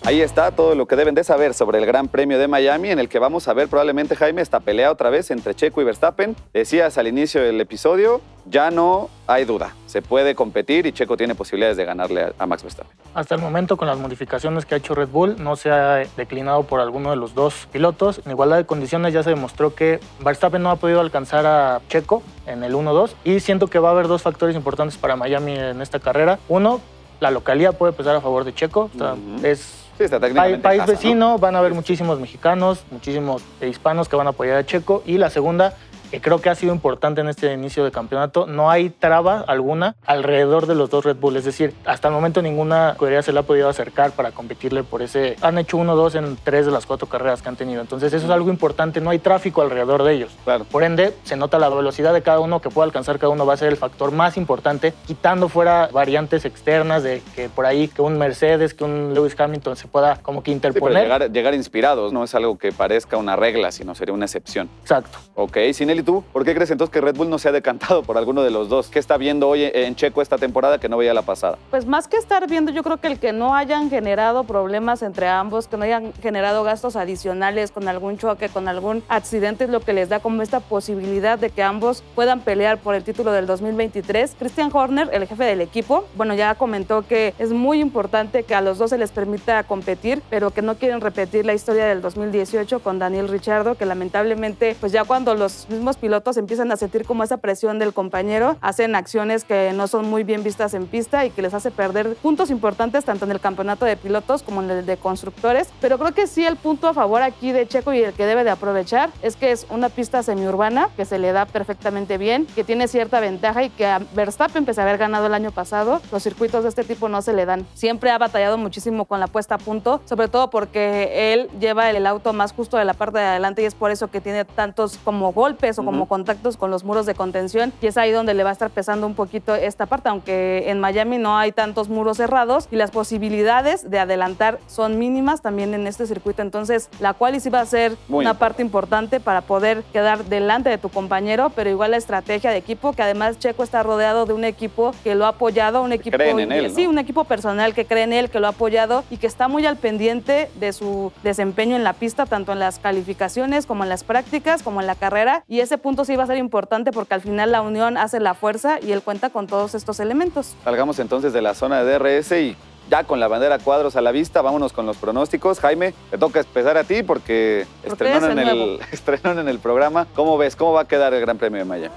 Ahí 0.04 0.20
está 0.20 0.50
todo 0.50 0.74
lo 0.74 0.86
que 0.86 0.96
deben 0.96 1.14
de 1.14 1.22
saber 1.22 1.54
sobre 1.54 1.78
el 1.78 1.86
Gran 1.86 2.08
Premio 2.08 2.36
de 2.36 2.48
Miami, 2.48 2.90
en 2.90 2.98
el 2.98 3.08
que 3.08 3.20
vamos 3.20 3.46
a 3.46 3.52
ver 3.52 3.68
probablemente, 3.68 4.16
Jaime, 4.16 4.42
esta 4.42 4.58
pelea 4.58 4.90
otra 4.90 5.10
vez 5.10 5.30
entre 5.30 5.54
Checo 5.54 5.80
y 5.80 5.84
Verstappen. 5.84 6.34
Decías 6.52 6.98
al 6.98 7.06
inicio 7.06 7.40
del 7.40 7.60
episodio, 7.60 8.20
ya 8.46 8.72
no 8.72 9.10
hay 9.28 9.44
duda, 9.44 9.76
se 9.86 10.02
puede 10.02 10.34
competir 10.34 10.86
y 10.86 10.92
Checo 10.92 11.16
tiene 11.16 11.36
posibilidades 11.36 11.76
de 11.76 11.84
ganarle 11.84 12.32
a 12.36 12.46
Max 12.46 12.64
Verstappen. 12.64 12.92
Hasta 13.14 13.36
el 13.36 13.40
momento, 13.40 13.76
con 13.76 13.86
las 13.86 13.96
modificaciones 13.96 14.66
que 14.66 14.74
ha 14.74 14.78
hecho 14.78 14.96
Red 14.96 15.06
Bull, 15.06 15.36
no 15.38 15.54
se 15.54 15.70
ha 15.70 16.04
declinado 16.16 16.64
por 16.64 16.80
alguno 16.80 17.10
de 17.10 17.16
los 17.16 17.36
dos 17.36 17.68
pilotos. 17.70 18.22
En 18.24 18.32
igualdad 18.32 18.56
de 18.56 18.66
condiciones 18.66 19.14
ya 19.14 19.22
se 19.22 19.30
demostró 19.30 19.76
que 19.76 20.00
Verstappen 20.18 20.64
no 20.64 20.70
ha 20.70 20.76
podido 20.76 21.00
alcanzar 21.00 21.46
a 21.46 21.80
Checo 21.88 22.24
en 22.48 22.64
el 22.64 22.74
1-2 22.74 23.12
y 23.22 23.38
siento 23.38 23.68
que 23.68 23.78
va 23.78 23.90
a 23.90 23.92
haber 23.92 24.08
dos 24.08 24.22
factores 24.22 24.56
importantes 24.56 24.98
para 24.98 25.14
Miami 25.14 25.54
en 25.54 25.80
esta 25.80 26.00
carrera. 26.00 26.40
Uno, 26.48 26.80
la 27.20 27.30
localidad 27.30 27.78
puede 27.78 27.92
pesar 27.92 28.16
a 28.16 28.20
favor 28.20 28.42
de 28.42 28.52
Checo. 28.52 28.90
O 28.92 28.98
sea. 28.98 29.14
Es 29.44 29.81
Sí, 29.98 30.04
está 30.04 30.18
técnicamente 30.18 30.58
país 30.58 30.86
vecino, 30.86 31.38
van 31.38 31.54
a 31.54 31.58
haber 31.58 31.74
muchísimos 31.74 32.18
mexicanos, 32.18 32.84
muchísimos 32.90 33.42
hispanos 33.60 34.08
que 34.08 34.16
van 34.16 34.26
a 34.26 34.30
apoyar 34.30 34.56
a 34.56 34.64
Checo. 34.64 35.02
Y 35.06 35.18
la 35.18 35.30
segunda, 35.30 35.74
que 36.12 36.20
creo 36.20 36.42
que 36.42 36.50
ha 36.50 36.54
sido 36.54 36.74
importante 36.74 37.22
en 37.22 37.28
este 37.30 37.50
inicio 37.54 37.84
de 37.84 37.90
campeonato, 37.90 38.46
no 38.46 38.70
hay 38.70 38.90
traba 38.90 39.42
alguna 39.48 39.96
alrededor 40.04 40.66
de 40.66 40.74
los 40.74 40.90
dos 40.90 41.06
Red 41.06 41.16
Bull. 41.16 41.38
Es 41.38 41.46
decir, 41.46 41.72
hasta 41.86 42.08
el 42.08 42.14
momento 42.14 42.42
ninguna 42.42 42.90
escudería 42.90 43.22
se 43.22 43.32
le 43.32 43.38
ha 43.38 43.44
podido 43.44 43.66
acercar 43.70 44.10
para 44.10 44.30
competirle 44.30 44.82
por 44.84 45.00
ese. 45.00 45.36
Han 45.40 45.56
hecho 45.56 45.78
uno 45.78 45.96
dos 45.96 46.14
en 46.14 46.36
tres 46.44 46.66
de 46.66 46.72
las 46.72 46.84
cuatro 46.84 47.08
carreras 47.08 47.40
que 47.40 47.48
han 47.48 47.56
tenido. 47.56 47.80
Entonces, 47.80 48.12
eso 48.12 48.26
es 48.26 48.30
algo 48.30 48.50
importante. 48.50 49.00
No 49.00 49.08
hay 49.08 49.20
tráfico 49.20 49.62
alrededor 49.62 50.02
de 50.02 50.12
ellos. 50.12 50.32
Claro. 50.44 50.64
Por 50.64 50.82
ende, 50.82 51.14
se 51.24 51.34
nota 51.36 51.58
la 51.58 51.70
velocidad 51.70 52.12
de 52.12 52.20
cada 52.20 52.40
uno 52.40 52.60
que 52.60 52.68
puede 52.68 52.84
alcanzar 52.84 53.18
cada 53.18 53.32
uno 53.32 53.46
va 53.46 53.54
a 53.54 53.56
ser 53.56 53.68
el 53.68 53.78
factor 53.78 54.12
más 54.12 54.36
importante, 54.36 54.92
quitando 55.06 55.48
fuera 55.48 55.88
variantes 55.90 56.44
externas 56.44 57.02
de 57.02 57.22
que 57.34 57.48
por 57.48 57.64
ahí 57.64 57.88
que 57.88 58.02
un 58.02 58.18
Mercedes, 58.18 58.74
que 58.74 58.84
un 58.84 59.14
Lewis 59.14 59.34
Hamilton 59.40 59.76
se 59.76 59.88
pueda 59.88 60.16
como 60.16 60.42
que 60.42 60.52
Sí, 60.52 60.58
pero 60.60 60.72
interponer. 60.74 61.04
llegar, 61.04 61.32
llegar 61.32 61.54
inspirados 61.54 62.12
no 62.12 62.22
es 62.22 62.34
algo 62.34 62.58
que 62.58 62.70
parezca 62.70 63.16
una 63.16 63.34
regla, 63.34 63.72
sino 63.72 63.94
sería 63.94 64.12
una 64.12 64.26
excepción. 64.26 64.68
Exacto. 64.82 65.18
Ok, 65.34 65.56
Sinelli, 66.02 66.04
¿tú 66.04 66.24
por 66.32 66.44
qué 66.44 66.54
crees 66.54 66.70
entonces 66.70 66.92
que 66.92 67.00
Red 67.00 67.16
Bull 67.16 67.30
no 67.30 67.38
se 67.38 67.48
ha 67.48 67.52
decantado 67.52 68.02
por 68.02 68.18
alguno 68.18 68.42
de 68.42 68.50
los 68.50 68.68
dos? 68.68 68.88
¿Qué 68.88 68.98
está 68.98 69.16
viendo 69.16 69.48
hoy 69.48 69.70
en 69.72 69.94
Checo 69.94 70.22
esta 70.22 70.38
temporada 70.38 70.78
que 70.78 70.88
no 70.88 70.96
veía 70.96 71.14
la 71.14 71.22
pasada? 71.22 71.58
Pues 71.70 71.86
más 71.86 72.08
que 72.08 72.16
estar 72.16 72.48
viendo, 72.48 72.72
yo 72.72 72.82
creo 72.82 72.98
que 72.98 73.06
el 73.06 73.18
que 73.18 73.32
no 73.32 73.54
hayan 73.54 73.90
generado 73.90 74.44
problemas 74.44 75.02
entre 75.02 75.28
ambos, 75.28 75.68
que 75.68 75.76
no 75.76 75.84
hayan 75.84 76.12
generado 76.14 76.64
gastos 76.64 76.96
adicionales 76.96 77.70
con 77.70 77.88
algún 77.88 78.18
choque, 78.18 78.48
con 78.48 78.68
algún 78.68 79.02
accidente, 79.08 79.64
es 79.64 79.70
lo 79.70 79.80
que 79.80 79.92
les 79.92 80.08
da 80.08 80.20
como 80.20 80.42
esta 80.42 80.60
posibilidad 80.60 81.38
de 81.38 81.50
que 81.50 81.62
ambos 81.62 82.02
puedan 82.14 82.40
pelear 82.40 82.78
por 82.78 82.94
el 82.94 83.04
título 83.04 83.32
del 83.32 83.46
2023. 83.46 84.36
Christian 84.38 84.70
Horner, 84.72 85.10
el 85.12 85.26
jefe 85.26 85.44
del 85.44 85.60
equipo, 85.60 86.04
bueno, 86.16 86.34
ya 86.34 86.54
comentó 86.54 87.02
que 87.06 87.34
es 87.38 87.52
muy 87.52 87.80
importante 87.80 88.42
que 88.42 88.54
a 88.54 88.60
los 88.60 88.78
dos 88.78 88.90
se 88.90 88.98
les 88.98 89.10
permita 89.10 89.62
competir, 89.64 90.22
pero 90.30 90.50
que 90.50 90.62
no 90.62 90.76
quieren 90.76 91.00
repetir 91.00 91.46
la 91.46 91.54
historia 91.54 91.84
del 91.86 92.02
2018 92.02 92.80
con 92.80 92.98
Daniel 92.98 93.28
Richardo, 93.28 93.76
que 93.76 93.86
lamentablemente, 93.86 94.76
pues 94.80 94.92
ya 94.92 95.04
cuando 95.04 95.34
los 95.34 95.68
mismos 95.68 95.91
pilotos 95.96 96.36
empiezan 96.36 96.70
a 96.72 96.76
sentir 96.76 97.04
como 97.04 97.24
esa 97.24 97.38
presión 97.38 97.78
del 97.78 97.92
compañero, 97.92 98.56
hacen 98.60 98.94
acciones 98.94 99.44
que 99.44 99.72
no 99.74 99.86
son 99.86 100.08
muy 100.08 100.24
bien 100.24 100.42
vistas 100.42 100.74
en 100.74 100.86
pista 100.86 101.24
y 101.24 101.30
que 101.30 101.42
les 101.42 101.54
hace 101.54 101.70
perder 101.70 102.14
puntos 102.16 102.50
importantes 102.50 103.04
tanto 103.04 103.24
en 103.24 103.30
el 103.30 103.40
campeonato 103.40 103.84
de 103.84 103.96
pilotos 103.96 104.42
como 104.42 104.62
en 104.62 104.70
el 104.70 104.86
de 104.86 104.96
constructores. 104.96 105.68
Pero 105.80 105.98
creo 105.98 106.12
que 106.12 106.26
sí 106.26 106.44
el 106.44 106.56
punto 106.56 106.88
a 106.88 106.94
favor 106.94 107.22
aquí 107.22 107.52
de 107.52 107.66
Checo 107.66 107.92
y 107.92 108.02
el 108.02 108.12
que 108.12 108.26
debe 108.26 108.44
de 108.44 108.50
aprovechar 108.50 109.10
es 109.22 109.36
que 109.36 109.52
es 109.52 109.66
una 109.70 109.88
pista 109.88 110.22
semiurbana 110.22 110.88
que 110.96 111.04
se 111.04 111.18
le 111.18 111.32
da 111.32 111.46
perfectamente 111.46 112.18
bien, 112.18 112.46
que 112.54 112.64
tiene 112.64 112.88
cierta 112.88 113.20
ventaja 113.20 113.62
y 113.64 113.70
que 113.70 113.86
a 113.86 114.00
Verstappen, 114.14 114.64
pese 114.64 114.80
a 114.80 114.84
haber 114.84 114.98
ganado 114.98 115.26
el 115.26 115.34
año 115.34 115.50
pasado, 115.50 116.00
los 116.10 116.22
circuitos 116.22 116.62
de 116.62 116.68
este 116.68 116.84
tipo 116.84 117.08
no 117.08 117.22
se 117.22 117.32
le 117.32 117.46
dan. 117.46 117.66
Siempre 117.74 118.10
ha 118.10 118.18
batallado 118.18 118.58
muchísimo 118.58 119.04
con 119.04 119.20
la 119.20 119.26
puesta 119.26 119.56
a 119.56 119.58
punto, 119.58 120.00
sobre 120.04 120.28
todo 120.28 120.50
porque 120.50 121.32
él 121.32 121.50
lleva 121.60 121.90
el 121.90 122.06
auto 122.06 122.32
más 122.32 122.52
justo 122.52 122.76
de 122.76 122.84
la 122.84 122.94
parte 122.94 123.18
de 123.18 123.24
adelante 123.24 123.62
y 123.62 123.66
es 123.66 123.74
por 123.74 123.90
eso 123.90 124.08
que 124.08 124.20
tiene 124.20 124.44
tantos 124.44 124.98
como 125.04 125.32
golpes 125.32 125.78
o 125.82 125.84
como 125.84 126.06
contactos 126.06 126.56
con 126.56 126.70
los 126.70 126.84
muros 126.84 127.06
de 127.06 127.14
contención 127.14 127.72
y 127.80 127.86
es 127.86 127.96
ahí 127.96 128.10
donde 128.10 128.34
le 128.34 128.44
va 128.44 128.50
a 128.50 128.52
estar 128.52 128.70
pesando 128.70 129.06
un 129.06 129.14
poquito 129.14 129.54
esta 129.54 129.86
parte, 129.86 130.08
aunque 130.08 130.70
en 130.70 130.80
Miami 130.80 131.18
no 131.18 131.36
hay 131.36 131.52
tantos 131.52 131.88
muros 131.88 132.16
cerrados 132.16 132.68
y 132.70 132.76
las 132.76 132.90
posibilidades 132.90 133.90
de 133.90 133.98
adelantar 133.98 134.58
son 134.66 134.98
mínimas 134.98 135.42
también 135.42 135.74
en 135.74 135.86
este 135.86 136.06
circuito. 136.06 136.42
Entonces, 136.42 136.88
la 137.00 137.14
cual 137.14 137.40
sí 137.40 137.50
va 137.50 137.60
a 137.60 137.66
ser 137.66 137.96
Muy 138.08 138.24
una 138.24 138.34
parte 138.34 138.62
importante 138.62 139.20
para 139.20 139.40
poder 139.42 139.82
quedar 139.92 140.24
delante 140.24 140.70
de 140.70 140.78
tu 140.78 140.88
compañero, 140.88 141.50
pero 141.54 141.70
igual 141.70 141.92
la 141.92 141.96
estrategia 141.96 142.50
de 142.50 142.58
equipo, 142.58 142.92
que 142.92 143.02
además 143.02 143.38
Checo 143.38 143.62
está 143.62 143.82
rodeado 143.82 144.26
de 144.26 144.32
un 144.32 144.44
equipo 144.44 144.92
que 145.02 145.14
lo 145.14 145.24
ha 145.24 145.28
apoyado, 145.28 145.82
un 145.82 145.92
equipo 145.92 146.16
creen 146.16 146.40
en 146.40 146.52
él, 146.52 146.68
¿no? 146.68 146.74
sí, 146.74 146.86
un 146.86 146.98
equipo 146.98 147.24
personal 147.24 147.74
que 147.74 147.84
cree 147.86 148.04
en 148.04 148.12
él, 148.12 148.30
que 148.30 148.40
lo 148.40 148.46
ha 148.46 148.50
apoyado 148.50 149.04
y 149.10 149.16
que 149.16 149.26
está 149.26 149.48
muy 149.48 149.66
al 149.66 149.76
pendiente 149.76 150.50
de 150.60 150.72
su 150.72 151.12
desempeño 151.22 151.76
en 151.76 151.84
la 151.84 151.94
pista, 151.94 152.26
tanto 152.26 152.52
en 152.52 152.58
las 152.58 152.78
calificaciones 152.78 153.66
como 153.66 153.82
en 153.82 153.88
las 153.88 154.04
prácticas, 154.04 154.62
como 154.62 154.80
en 154.80 154.86
la 154.86 154.94
carrera. 154.94 155.44
Y 155.48 155.60
ese 155.72 155.78
punto 155.78 156.04
sí 156.04 156.16
va 156.16 156.24
a 156.24 156.26
ser 156.26 156.36
importante 156.36 156.92
porque 156.92 157.14
al 157.14 157.22
final 157.22 157.50
la 157.50 157.62
unión 157.62 157.96
hace 157.96 158.20
la 158.20 158.34
fuerza 158.34 158.78
y 158.78 158.92
él 158.92 159.00
cuenta 159.00 159.30
con 159.30 159.46
todos 159.46 159.74
estos 159.74 160.00
elementos. 160.00 160.54
Salgamos 160.64 160.98
entonces 160.98 161.32
de 161.32 161.40
la 161.40 161.54
zona 161.54 161.82
de 161.82 161.98
DRS 161.98 162.32
y 162.32 162.56
ya 162.90 163.04
con 163.04 163.20
la 163.20 163.26
bandera 163.26 163.58
cuadros 163.58 163.96
a 163.96 164.02
la 164.02 164.12
vista, 164.12 164.42
vámonos 164.42 164.74
con 164.74 164.84
los 164.84 164.98
pronósticos. 164.98 165.60
Jaime, 165.60 165.94
te 166.10 166.18
toca 166.18 166.40
empezar 166.40 166.76
a 166.76 166.84
ti 166.84 167.02
porque 167.02 167.66
Porque 167.86 167.90
estrenaron 167.90 168.32
en, 168.32 168.38
el 168.38 168.48
el, 168.50 168.58
nuevo. 168.58 168.82
estrenaron 168.92 169.38
en 169.38 169.48
el 169.48 169.60
programa. 169.60 170.06
¿Cómo 170.14 170.36
ves? 170.36 170.56
¿Cómo 170.56 170.74
va 170.74 170.82
a 170.82 170.88
quedar 170.88 171.14
el 171.14 171.22
Gran 171.22 171.38
Premio 171.38 171.60
de 171.60 171.64
Miami? 171.64 171.94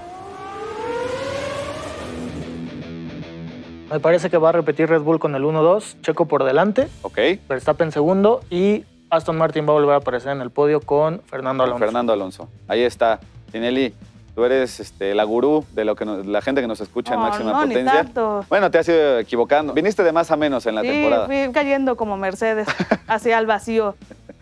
Me 3.90 4.00
parece 4.00 4.30
que 4.30 4.38
va 4.38 4.48
a 4.48 4.52
repetir 4.52 4.88
Red 4.88 5.02
Bull 5.02 5.18
con 5.18 5.34
el 5.34 5.42
1-2, 5.42 6.00
Checo 6.00 6.24
por 6.24 6.44
delante, 6.44 6.88
¿Ok? 7.02 7.18
Verstappen 7.46 7.92
segundo 7.92 8.40
y 8.48 8.84
Aston 9.10 9.36
Martin 9.36 9.66
va 9.66 9.72
a 9.72 9.74
volver 9.74 9.94
a 9.94 9.98
aparecer 9.98 10.32
en 10.32 10.40
el 10.40 10.50
podio 10.50 10.80
con 10.80 11.20
Fernando 11.26 11.62
Alonso. 11.62 11.84
Fernando 11.84 12.12
Alonso. 12.14 12.48
Ahí 12.68 12.80
está. 12.80 13.20
Tinelli, 13.56 13.94
tú 14.34 14.44
eres 14.44 14.80
este, 14.80 15.14
la 15.14 15.24
gurú 15.24 15.64
de 15.72 15.84
lo 15.86 15.96
que 15.96 16.04
nos- 16.04 16.26
la 16.26 16.42
gente 16.42 16.60
que 16.60 16.66
nos 16.66 16.80
escucha 16.80 17.14
en 17.14 17.20
No, 17.20 17.26
máxima 17.26 17.52
no, 17.52 17.64
ni 17.64 17.74
potencia. 17.74 18.02
tanto. 18.04 18.44
Bueno, 18.48 18.70
te 18.70 18.78
has 18.78 18.88
ido 18.88 19.18
equivocando. 19.18 19.72
Viniste 19.72 20.02
de 20.02 20.12
más 20.12 20.30
a 20.30 20.36
menos 20.36 20.66
en 20.66 20.74
la 20.74 20.82
sí, 20.82 20.88
temporada. 20.88 21.26
fui 21.26 21.50
cayendo 21.52 21.96
como 21.96 22.16
Mercedes 22.18 22.68
hacia 23.08 23.38
el 23.38 23.46
vacío. 23.46 23.94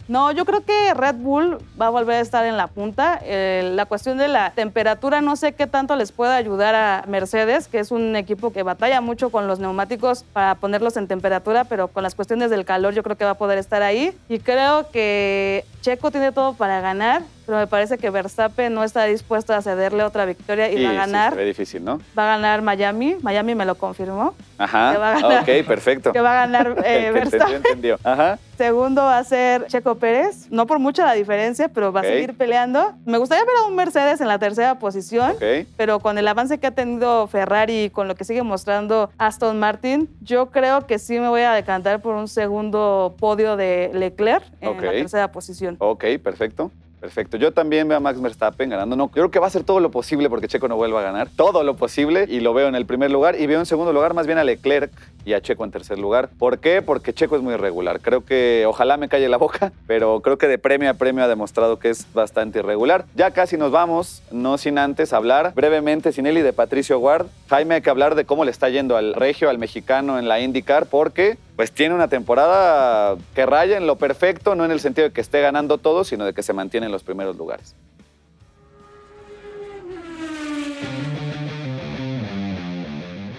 No, 0.06 0.30
yo 0.32 0.44
creo 0.44 0.62
que 0.62 0.92
Red 0.92 1.14
Bull 1.14 1.56
va 1.80 1.86
a 1.86 1.90
volver 1.90 2.16
a 2.16 2.20
estar 2.20 2.44
en 2.44 2.58
la 2.58 2.66
punta. 2.66 3.18
Eh, 3.22 3.70
la 3.74 3.86
cuestión 3.86 4.18
de 4.18 4.28
la 4.28 4.50
temperatura, 4.50 5.22
no 5.22 5.34
sé 5.34 5.52
qué 5.54 5.66
tanto 5.66 5.96
les 5.96 6.12
puede 6.12 6.34
ayudar 6.34 6.74
a 6.74 7.04
Mercedes, 7.08 7.68
que 7.68 7.78
es 7.78 7.90
un 7.90 8.14
equipo 8.14 8.52
que 8.52 8.62
batalla 8.62 9.00
mucho 9.00 9.30
con 9.30 9.46
los 9.48 9.60
neumáticos 9.60 10.22
para 10.34 10.56
ponerlos 10.56 10.98
en 10.98 11.06
temperatura, 11.08 11.64
pero 11.64 11.88
con 11.88 12.02
las 12.02 12.14
cuestiones 12.14 12.50
del 12.50 12.66
calor 12.66 12.92
yo 12.92 13.02
creo 13.02 13.16
que 13.16 13.24
va 13.24 13.30
a 13.30 13.38
poder 13.38 13.56
estar 13.56 13.80
ahí. 13.82 14.12
Y 14.28 14.40
creo 14.40 14.90
que 14.90 15.64
Checo 15.84 16.10
tiene 16.10 16.32
todo 16.32 16.54
para 16.54 16.80
ganar, 16.80 17.20
pero 17.44 17.58
me 17.58 17.66
parece 17.66 17.98
que 17.98 18.08
Verstappen 18.08 18.72
no 18.72 18.84
está 18.84 19.04
dispuesto 19.04 19.52
a 19.52 19.60
cederle 19.60 20.02
otra 20.02 20.24
victoria 20.24 20.72
y 20.72 20.78
Sí, 20.78 20.82
va 20.82 20.88
a 20.88 20.92
sí, 20.92 20.96
ganar. 20.96 21.30
se 21.32 21.36
ve 21.36 21.44
difícil, 21.44 21.84
¿no? 21.84 22.00
Va 22.18 22.24
a 22.24 22.36
ganar 22.38 22.62
Miami. 22.62 23.16
Miami 23.20 23.54
me 23.54 23.66
lo 23.66 23.74
confirmó. 23.74 24.32
Ajá. 24.56 24.92
Que 24.92 24.98
va 24.98 25.10
a 25.10 25.20
ganar. 25.20 25.42
Ok, 25.42 25.66
perfecto. 25.66 26.12
Que 26.14 26.22
va 26.22 26.32
a 26.32 26.46
ganar 26.46 26.74
eh, 26.86 27.10
Verstappen. 27.12 27.56
entendió, 27.56 27.96
entendió. 27.96 27.98
Ajá. 28.02 28.38
Segundo 28.56 29.02
va 29.02 29.18
a 29.18 29.24
ser 29.24 29.66
Checo 29.66 29.96
Pérez. 29.96 30.46
No 30.50 30.66
por 30.66 30.78
mucha 30.78 31.04
la 31.04 31.12
diferencia, 31.12 31.68
pero 31.68 31.92
va 31.92 32.00
a 32.00 32.04
seguir 32.04 32.34
peleando. 32.34 32.92
Me 33.04 33.18
gustaría 33.18 33.44
ver 33.44 33.54
a 33.62 33.66
un 33.66 33.74
Mercedes 33.76 34.22
en 34.22 34.28
la 34.28 34.38
tercera 34.38 34.78
posición. 34.78 35.32
Ok. 35.32 35.66
Pero 35.76 36.00
con 36.00 36.16
el 36.16 36.26
avance 36.26 36.56
que 36.58 36.68
ha 36.68 36.70
tenido 36.70 37.26
Ferrari 37.26 37.84
y 37.84 37.90
con 37.90 38.08
lo 38.08 38.14
que 38.14 38.24
sigue 38.24 38.42
mostrando 38.42 39.10
Aston 39.18 39.58
Martin, 39.58 40.08
yo 40.22 40.46
creo 40.50 40.86
que 40.86 40.98
sí 40.98 41.18
me 41.20 41.28
voy 41.28 41.42
a 41.42 41.52
decantar 41.52 42.00
por 42.00 42.14
un 42.14 42.28
segundo 42.28 43.16
podio 43.18 43.56
de 43.56 43.90
Leclerc 43.92 44.44
en 44.62 44.76
la 44.80 44.90
tercera 44.92 45.30
posición. 45.32 45.73
Posición. 45.76 46.12
Ok, 46.14 46.22
perfecto. 46.22 46.70
Perfecto. 47.04 47.36
Yo 47.36 47.52
también 47.52 47.86
veo 47.86 47.98
a 47.98 48.00
Max 48.00 48.18
Verstappen 48.18 48.70
ganando. 48.70 48.96
No, 48.96 49.08
yo 49.08 49.12
creo 49.12 49.30
que 49.30 49.38
va 49.38 49.44
a 49.44 49.48
hacer 49.48 49.62
todo 49.62 49.78
lo 49.78 49.90
posible 49.90 50.30
porque 50.30 50.48
Checo 50.48 50.68
no 50.68 50.76
vuelva 50.76 51.00
a 51.00 51.02
ganar. 51.02 51.28
Todo 51.28 51.62
lo 51.62 51.76
posible 51.76 52.24
y 52.30 52.40
lo 52.40 52.54
veo 52.54 52.66
en 52.66 52.74
el 52.74 52.86
primer 52.86 53.10
lugar 53.10 53.38
y 53.38 53.46
veo 53.46 53.60
en 53.60 53.66
segundo 53.66 53.92
lugar 53.92 54.14
más 54.14 54.26
bien 54.26 54.38
a 54.38 54.44
Leclerc 54.44 54.90
y 55.26 55.34
a 55.34 55.42
Checo 55.42 55.64
en 55.64 55.70
tercer 55.70 55.98
lugar. 55.98 56.30
¿Por 56.38 56.60
qué? 56.60 56.80
Porque 56.80 57.12
Checo 57.12 57.36
es 57.36 57.42
muy 57.42 57.52
irregular. 57.52 58.00
Creo 58.00 58.24
que 58.24 58.64
ojalá 58.66 58.96
me 58.96 59.10
calle 59.10 59.28
la 59.28 59.36
boca, 59.36 59.70
pero 59.86 60.22
creo 60.22 60.38
que 60.38 60.48
de 60.48 60.56
premio 60.56 60.88
a 60.88 60.94
premio 60.94 61.22
ha 61.22 61.28
demostrado 61.28 61.78
que 61.78 61.90
es 61.90 62.10
bastante 62.14 62.60
irregular. 62.60 63.04
Ya 63.14 63.32
casi 63.32 63.58
nos 63.58 63.70
vamos, 63.70 64.22
no 64.30 64.56
sin 64.56 64.78
antes 64.78 65.12
hablar 65.12 65.52
brevemente, 65.54 66.10
sin 66.10 66.24
él 66.24 66.38
y 66.38 66.40
de 66.40 66.54
Patricio 66.54 66.98
Ward. 66.98 67.26
Jaime, 67.50 67.74
hay 67.74 67.82
que 67.82 67.90
hablar 67.90 68.14
de 68.14 68.24
cómo 68.24 68.46
le 68.46 68.50
está 68.50 68.70
yendo 68.70 68.96
al 68.96 69.12
regio, 69.12 69.50
al 69.50 69.58
mexicano 69.58 70.18
en 70.18 70.26
la 70.26 70.40
IndyCar, 70.40 70.86
porque 70.86 71.36
pues 71.56 71.72
tiene 71.72 71.94
una 71.94 72.08
temporada 72.08 73.16
que 73.34 73.46
raya 73.46 73.76
en 73.76 73.86
lo 73.86 73.96
perfecto, 73.96 74.54
no 74.54 74.64
en 74.64 74.70
el 74.70 74.80
sentido 74.80 75.08
de 75.08 75.14
que 75.14 75.20
esté 75.20 75.40
ganando 75.40 75.78
todo, 75.78 76.04
sino 76.04 76.24
de 76.24 76.34
que 76.34 76.42
se 76.42 76.52
mantiene 76.52 76.86
en 76.86 76.92
los 76.92 77.04
primeros 77.04 77.36
lugares. 77.36 77.74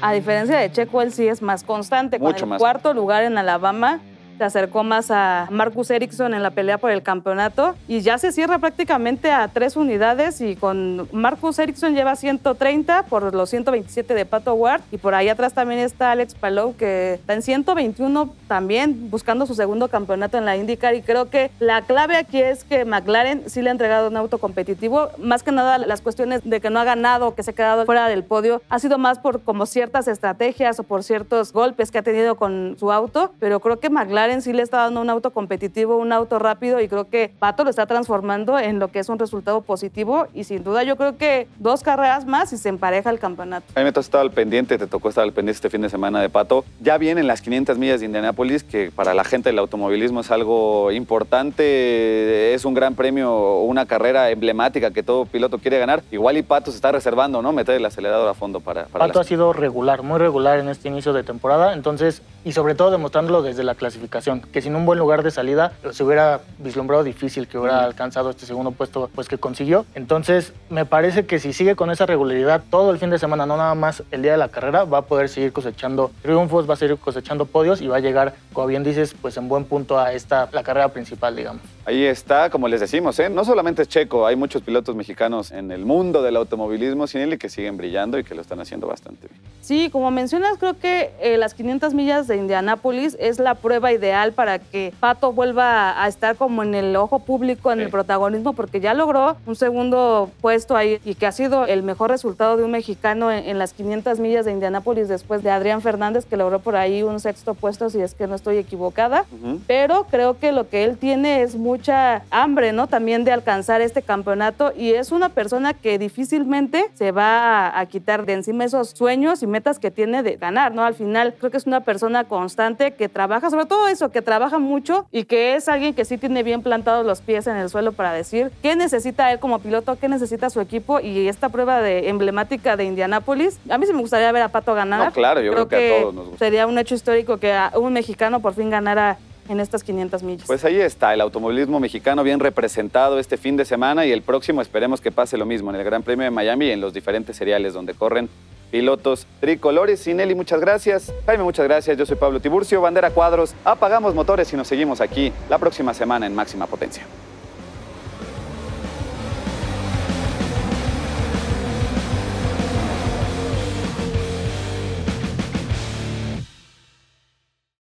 A 0.02 0.14
diferencia 0.14 0.58
de 0.58 0.72
Checo, 0.72 1.02
él 1.02 1.12
sí 1.12 1.28
es 1.28 1.42
más 1.42 1.64
constante. 1.64 2.20
Con 2.20 2.36
el 2.36 2.46
más. 2.46 2.60
cuarto 2.60 2.94
lugar 2.94 3.24
en 3.24 3.38
Alabama, 3.38 4.02
se 4.38 4.44
acercó 4.44 4.84
más 4.84 5.12
a 5.12 5.48
Marcus 5.52 5.92
Ericsson 5.92 6.34
en 6.34 6.44
la 6.44 6.52
pelea 6.52 6.78
por 6.78 6.92
el 6.92 7.04
campeonato 7.04 7.76
y 7.88 8.02
ya 8.02 8.18
se 8.18 8.32
cierra 8.32 8.60
prácticamente 8.60 9.32
a 9.32 9.48
tres 9.48 9.76
unidades 9.76 10.42
y 10.42 10.56
con 10.56 11.08
Marcus 11.12 11.60
Ericsson 11.60 11.94
lleva 11.94 12.16
130 12.16 13.04
por 13.04 13.34
los 13.34 13.50
127 13.50 14.14
de 14.14 14.26
Pato 14.26 14.54
Ward 14.54 14.82
y 14.92 14.98
por 14.98 15.16
ahí 15.16 15.30
atrás 15.30 15.54
también 15.54 15.80
está 15.80 16.12
Alex 16.12 16.36
Palou 16.36 16.76
que 16.76 17.16
está 17.16 17.34
en 17.34 17.42
121 17.42 18.34
también 18.48 19.10
buscando 19.10 19.46
su 19.46 19.56
segundo 19.56 19.88
campeonato 19.88 20.38
en 20.38 20.46
la 20.46 20.58
IndyCar 20.58 20.96
y 20.96 21.02
creo 21.02 21.30
que 21.30 21.52
la 21.60 21.82
clave 21.82 22.18
aquí 22.18 22.42
es 22.42 22.64
que 22.64 22.86
McLaren 22.86 23.50
sí 23.50 23.62
le 23.62 23.70
ha 23.70 23.72
entregado 23.72 24.10
un 24.10 24.18
auto 24.18 24.38
competitivo, 24.38 25.10
más 25.18 25.44
que 25.44 25.52
nada 25.52 25.78
las 25.78 26.02
cuestiones 26.02 26.42
de 26.44 26.62
que 26.62 26.70
no 26.70 26.80
ha 26.80 26.84
ganado, 26.84 27.36
que 27.36 27.44
se 27.44 27.52
ha 27.52 27.54
quedado 27.54 27.86
fuera 27.86 28.08
del 28.08 28.24
podio, 28.24 28.62
ha 28.70 28.80
sido 28.80 28.98
más 28.98 29.20
por 29.20 29.42
como 29.42 29.66
ciertas 29.66 30.08
estrategias 30.08 30.80
o 30.80 30.84
por 30.84 31.04
ciertos 31.04 31.54
golpes 31.54 31.92
que 31.92 32.00
ha 32.00 32.04
tenido 32.04 32.36
con 32.36 32.76
su 32.80 32.92
auto, 32.92 33.32
pero 33.40 33.60
creo 33.60 33.80
que 33.80 33.90
McLaren 33.90 34.25
sí 34.42 34.54
le 34.54 34.64
está 34.64 34.78
dando 34.78 35.02
un 35.02 35.10
auto 35.10 35.32
competitivo, 35.32 35.98
un 35.98 36.12
auto 36.12 36.40
rápido 36.40 36.82
y 36.82 36.88
creo 36.88 37.10
que 37.10 37.32
Pato 37.40 37.64
lo 37.64 37.70
está 37.70 37.86
transformando 37.86 38.58
en 38.60 38.80
lo 38.80 38.90
que 38.90 39.00
es 39.00 39.10
un 39.10 39.20
resultado 39.20 39.62
positivo 39.62 40.28
y 40.34 40.44
sin 40.44 40.64
duda 40.64 40.84
yo 40.84 40.96
creo 40.96 41.18
que 41.18 41.48
dos 41.60 41.82
carreras 41.82 42.26
más 42.26 42.52
y 42.52 42.58
se 42.58 42.70
empareja 42.70 43.10
el 43.10 43.20
campeonato. 43.20 43.66
A 43.76 43.80
mí 43.80 43.86
me 43.86 43.92
tocó 43.92 44.02
estar 44.02 44.22
al 44.22 44.32
pendiente, 44.32 44.78
te 44.78 44.88
tocó 44.88 45.10
estar 45.10 45.24
al 45.24 45.32
pendiente 45.32 45.58
este 45.58 45.70
fin 45.70 45.82
de 45.82 45.90
semana 45.90 46.22
de 46.22 46.30
Pato. 46.30 46.66
Ya 46.82 46.98
vienen 46.98 47.28
las 47.28 47.42
500 47.42 47.78
millas 47.78 48.00
de 48.00 48.08
Indianápolis, 48.08 48.64
que 48.64 48.92
para 48.92 49.14
la 49.14 49.24
gente 49.24 49.50
del 49.50 49.60
automovilismo 49.60 50.22
es 50.22 50.32
algo 50.32 50.92
importante, 50.92 52.54
es 52.54 52.66
un 52.66 52.74
gran 52.74 52.96
premio, 52.96 53.60
una 53.60 53.86
carrera 53.86 54.30
emblemática 54.32 54.92
que 54.92 55.04
todo 55.04 55.26
piloto 55.26 55.60
quiere 55.60 55.78
ganar. 55.78 56.04
Igual 56.12 56.38
y 56.38 56.44
Pato 56.44 56.72
se 56.72 56.78
está 56.78 56.92
reservando, 56.92 57.42
¿no? 57.42 57.54
Meter 57.54 57.76
el 57.76 57.86
acelerador 57.86 58.28
a 58.28 58.34
fondo 58.34 58.60
para, 58.60 58.86
para 58.86 59.06
Pato 59.06 59.20
ha 59.20 59.24
sido 59.24 59.54
regular, 59.54 60.02
muy 60.02 60.18
regular 60.18 60.60
en 60.60 60.70
este 60.70 60.88
inicio 60.88 61.14
de 61.14 61.24
temporada, 61.24 61.74
entonces, 61.74 62.22
y 62.44 62.52
sobre 62.52 62.76
todo 62.76 62.92
demostrándolo 62.92 63.42
desde 63.42 63.64
la 63.64 63.76
clasificación, 63.76 64.15
que 64.52 64.62
sin 64.62 64.76
un 64.76 64.86
buen 64.86 65.00
lugar 65.00 65.24
de 65.24 65.32
salida 65.32 65.74
se 65.92 66.04
hubiera 66.04 66.42
vislumbrado 66.60 67.04
difícil 67.04 67.48
que 67.48 67.58
hubiera 67.58 67.84
alcanzado 67.84 68.30
este 68.30 68.46
segundo 68.46 68.72
puesto 68.72 69.10
pues 69.14 69.28
que 69.28 69.38
consiguió. 69.38 69.86
Entonces, 69.96 70.54
me 70.70 70.86
parece 70.86 71.26
que 71.26 71.40
si 71.40 71.54
sigue 71.54 71.76
con 71.76 71.92
esa 71.92 72.06
regularidad 72.06 72.64
todo 72.70 72.92
el 72.92 72.98
fin 72.98 73.10
de 73.10 73.20
semana, 73.20 73.46
no 73.46 73.58
nada 73.58 73.76
más 73.76 74.04
el 74.12 74.22
día 74.22 74.32
de 74.32 74.38
la 74.38 74.50
carrera, 74.50 74.86
va 74.86 75.00
a 75.00 75.02
poder 75.04 75.30
seguir 75.30 75.52
cosechando 75.52 76.12
triunfos, 76.22 76.70
va 76.70 76.76
a 76.76 76.78
seguir 76.78 76.98
cosechando 76.98 77.46
podios 77.46 77.82
y 77.82 77.88
va 77.88 77.98
a 77.98 78.00
llegar, 78.00 78.36
como 78.54 78.68
bien 78.68 78.84
dices, 78.84 79.16
pues 79.22 79.38
en 79.38 79.48
buen 79.48 79.66
punto 79.66 80.00
a 80.00 80.14
esta 80.14 80.50
la 80.52 80.64
carrera 80.64 80.90
principal, 80.90 81.36
digamos. 81.36 81.62
Ahí 81.86 82.04
está, 82.06 82.50
como 82.50 82.68
les 82.68 82.80
decimos, 82.80 83.20
¿eh? 83.20 83.30
no 83.30 83.46
solamente 83.46 83.84
es 83.84 83.88
Checo, 83.88 84.26
hay 84.26 84.36
muchos 84.36 84.64
pilotos 84.64 84.96
mexicanos 84.96 85.52
en 85.52 85.72
el 85.72 85.86
mundo 85.86 86.24
del 86.24 86.36
automovilismo 86.36 87.06
sin 87.06 87.22
él 87.22 87.34
y 87.34 87.38
que 87.38 87.50
siguen 87.50 87.78
brillando 87.78 88.18
y 88.18 88.24
que 88.24 88.34
lo 88.34 88.42
están 88.42 88.60
haciendo 88.60 88.88
bastante 88.88 89.28
bien. 89.28 89.40
Sí, 89.62 89.90
como 89.92 90.10
mencionas, 90.12 90.58
creo 90.58 90.78
que 90.78 91.12
eh, 91.20 91.38
las 91.38 91.54
500 91.54 91.94
millas 91.94 92.28
de 92.28 92.38
Indianápolis 92.38 93.18
es 93.20 93.40
la 93.40 93.56
prueba 93.56 93.92
ideal 93.92 94.05
para 94.36 94.60
que 94.60 94.94
Pato 95.00 95.32
vuelva 95.34 96.02
a 96.02 96.08
estar 96.08 96.36
como 96.36 96.64
en 96.64 96.76
el 96.76 96.96
ojo 96.96 97.20
público, 97.20 97.72
en 97.72 97.80
Sí. 97.80 97.86
el 97.86 97.90
protagonismo, 97.92 98.54
porque 98.54 98.80
ya 98.80 98.94
logró 98.94 99.36
un 99.46 99.56
segundo 99.56 100.30
puesto 100.42 100.76
ahí 100.76 101.00
y 101.06 101.16
que 101.16 101.26
ha 101.28 101.32
sido 101.32 101.66
el 101.66 101.84
mejor 101.84 102.10
resultado 102.10 102.58
de 102.58 102.64
un 102.64 102.72
mexicano 102.72 103.32
en, 103.32 103.46
en 103.46 103.58
las 103.60 103.74
500 103.74 104.20
millas 104.20 104.46
de 104.46 104.52
Indianápolis 104.52 105.08
después 105.08 105.44
de 105.44 105.52
Adrián 105.52 105.82
Fernández, 105.82 106.26
que 106.26 106.38
logró 106.38 106.60
por 106.60 106.76
ahí 106.76 107.04
un 107.04 107.20
sexto 107.20 107.54
puesto, 107.54 107.90
si 107.90 108.00
es 108.02 108.14
que 108.14 108.28
no 108.28 108.36
estoy 108.36 108.58
equivocada. 108.58 109.26
Ujú. 109.32 109.60
Pero 109.68 110.06
creo 110.10 110.38
que 110.40 110.52
lo 110.52 110.70
que 110.70 110.84
él 110.84 110.98
tiene 110.98 111.42
es 111.42 111.56
mucha 111.56 112.24
hambre, 112.32 112.72
¿no? 112.74 112.88
También 112.88 113.24
de 113.24 113.32
alcanzar 113.32 113.82
este 113.82 114.02
campeonato 114.02 114.72
y 114.78 114.92
es 114.94 115.12
una 115.12 115.30
persona 115.30 115.74
que 115.74 115.98
difícilmente 115.98 116.86
se 116.94 117.12
va 117.12 117.68
a, 117.68 117.80
a 117.80 117.86
quitar 117.86 118.26
de 118.26 118.34
encima 118.34 118.66
esos 118.66 118.90
sueños 118.90 119.44
y 119.44 119.48
metas 119.48 119.80
que 119.80 119.92
tiene 119.92 120.24
de 120.24 120.38
ganar, 120.38 120.74
¿no? 120.74 120.84
Al 120.84 120.96
final 120.96 121.34
creo 121.38 121.52
que 121.52 121.58
es 121.58 121.66
una 121.68 121.82
persona 121.82 122.24
constante 122.24 122.94
que 122.94 123.10
trabaja, 123.10 123.50
sobre 123.50 123.66
todo 123.66 123.88
eso, 123.96 124.12
que 124.12 124.22
trabaja 124.22 124.60
mucho 124.60 125.08
y 125.12 125.24
que 125.24 125.56
es 125.56 125.68
alguien 125.70 125.94
que 125.94 126.06
sí 126.06 126.18
tiene 126.18 126.44
bien 126.44 126.62
plantados 126.62 127.06
los 127.06 127.22
pies 127.22 127.48
en 127.48 127.56
el 127.56 127.70
suelo 127.70 127.94
para 127.94 128.12
decir 128.14 128.52
qué 128.62 128.76
necesita 128.76 129.32
él 129.32 129.40
como 129.40 129.60
piloto, 129.60 129.98
qué 129.98 130.08
necesita 130.10 130.50
su 130.50 130.60
equipo 130.62 131.00
y 131.00 131.28
esta 131.28 131.50
prueba 131.50 131.82
de 131.82 132.10
emblemática 132.10 132.76
de 132.78 132.84
Indianápolis. 132.84 133.58
A 133.70 133.78
mí 133.78 133.86
sí 133.86 133.94
me 133.94 134.02
gustaría 134.02 134.32
ver 134.32 134.44
a 134.44 134.50
Pato 134.50 134.74
ganar. 134.76 135.06
No, 135.08 135.12
claro, 135.14 135.42
yo 135.42 135.52
creo 135.54 135.68
que 135.68 135.76
a 135.98 136.02
todos 136.02 136.14
nos 136.14 136.26
gusta. 136.30 136.46
Sería 136.46 136.68
un 136.68 136.78
hecho 136.78 136.94
histórico 136.94 137.38
que 137.38 137.54
a- 137.54 137.72
un 137.76 137.94
mexicano 137.94 138.42
por 138.42 138.54
fin 138.54 138.70
ganara 138.70 139.18
en 139.48 139.60
estas 139.60 139.84
500 139.84 140.24
millas. 140.24 140.48
Pues 140.48 140.66
ahí 140.66 140.80
está, 140.80 141.14
el 141.14 141.22
automovilismo 141.22 141.80
mexicano 141.80 142.24
bien 142.24 142.40
representado 142.40 143.20
este 143.20 143.38
fin 143.38 143.58
de 143.58 143.66
semana 143.66 144.06
y 144.06 144.12
el 144.12 144.22
próximo 144.22 144.62
esperemos 144.62 145.02
que 145.02 145.12
pase 145.12 145.38
lo 145.38 145.46
mismo 145.46 145.70
en 145.72 145.78
el 145.78 145.84
Gran 145.84 146.04
Premio 146.04 146.24
de 146.24 146.32
Miami 146.32 146.68
y 146.68 146.72
en 146.72 146.82
los 146.82 146.94
diferentes 146.94 147.36
seriales 147.38 147.74
donde 147.74 147.94
corren 147.94 148.30
pilotos 148.72 149.28
tricolores. 149.40 150.02
Sinelli, 150.02 150.36
muchas 150.36 150.60
gracias. 150.60 151.14
Jaime, 151.26 151.44
muchas 151.44 151.66
gracias. 151.66 151.98
Yo 151.98 152.06
soy 152.06 152.18
Pablo 152.18 152.40
Tiburcio, 152.40 152.82
Bandera 152.82 153.12
Cuadros. 153.12 153.54
Apagamos 153.64 154.14
motores 154.16 154.52
y 154.52 154.58
nos 154.58 154.68
seguimos 154.68 155.02
aquí 155.02 155.32
la 155.50 155.58
próxima 155.58 155.94
semana 155.94 156.26
en 156.26 156.36
Máxima 156.36 156.68
Potencia. 156.68 157.04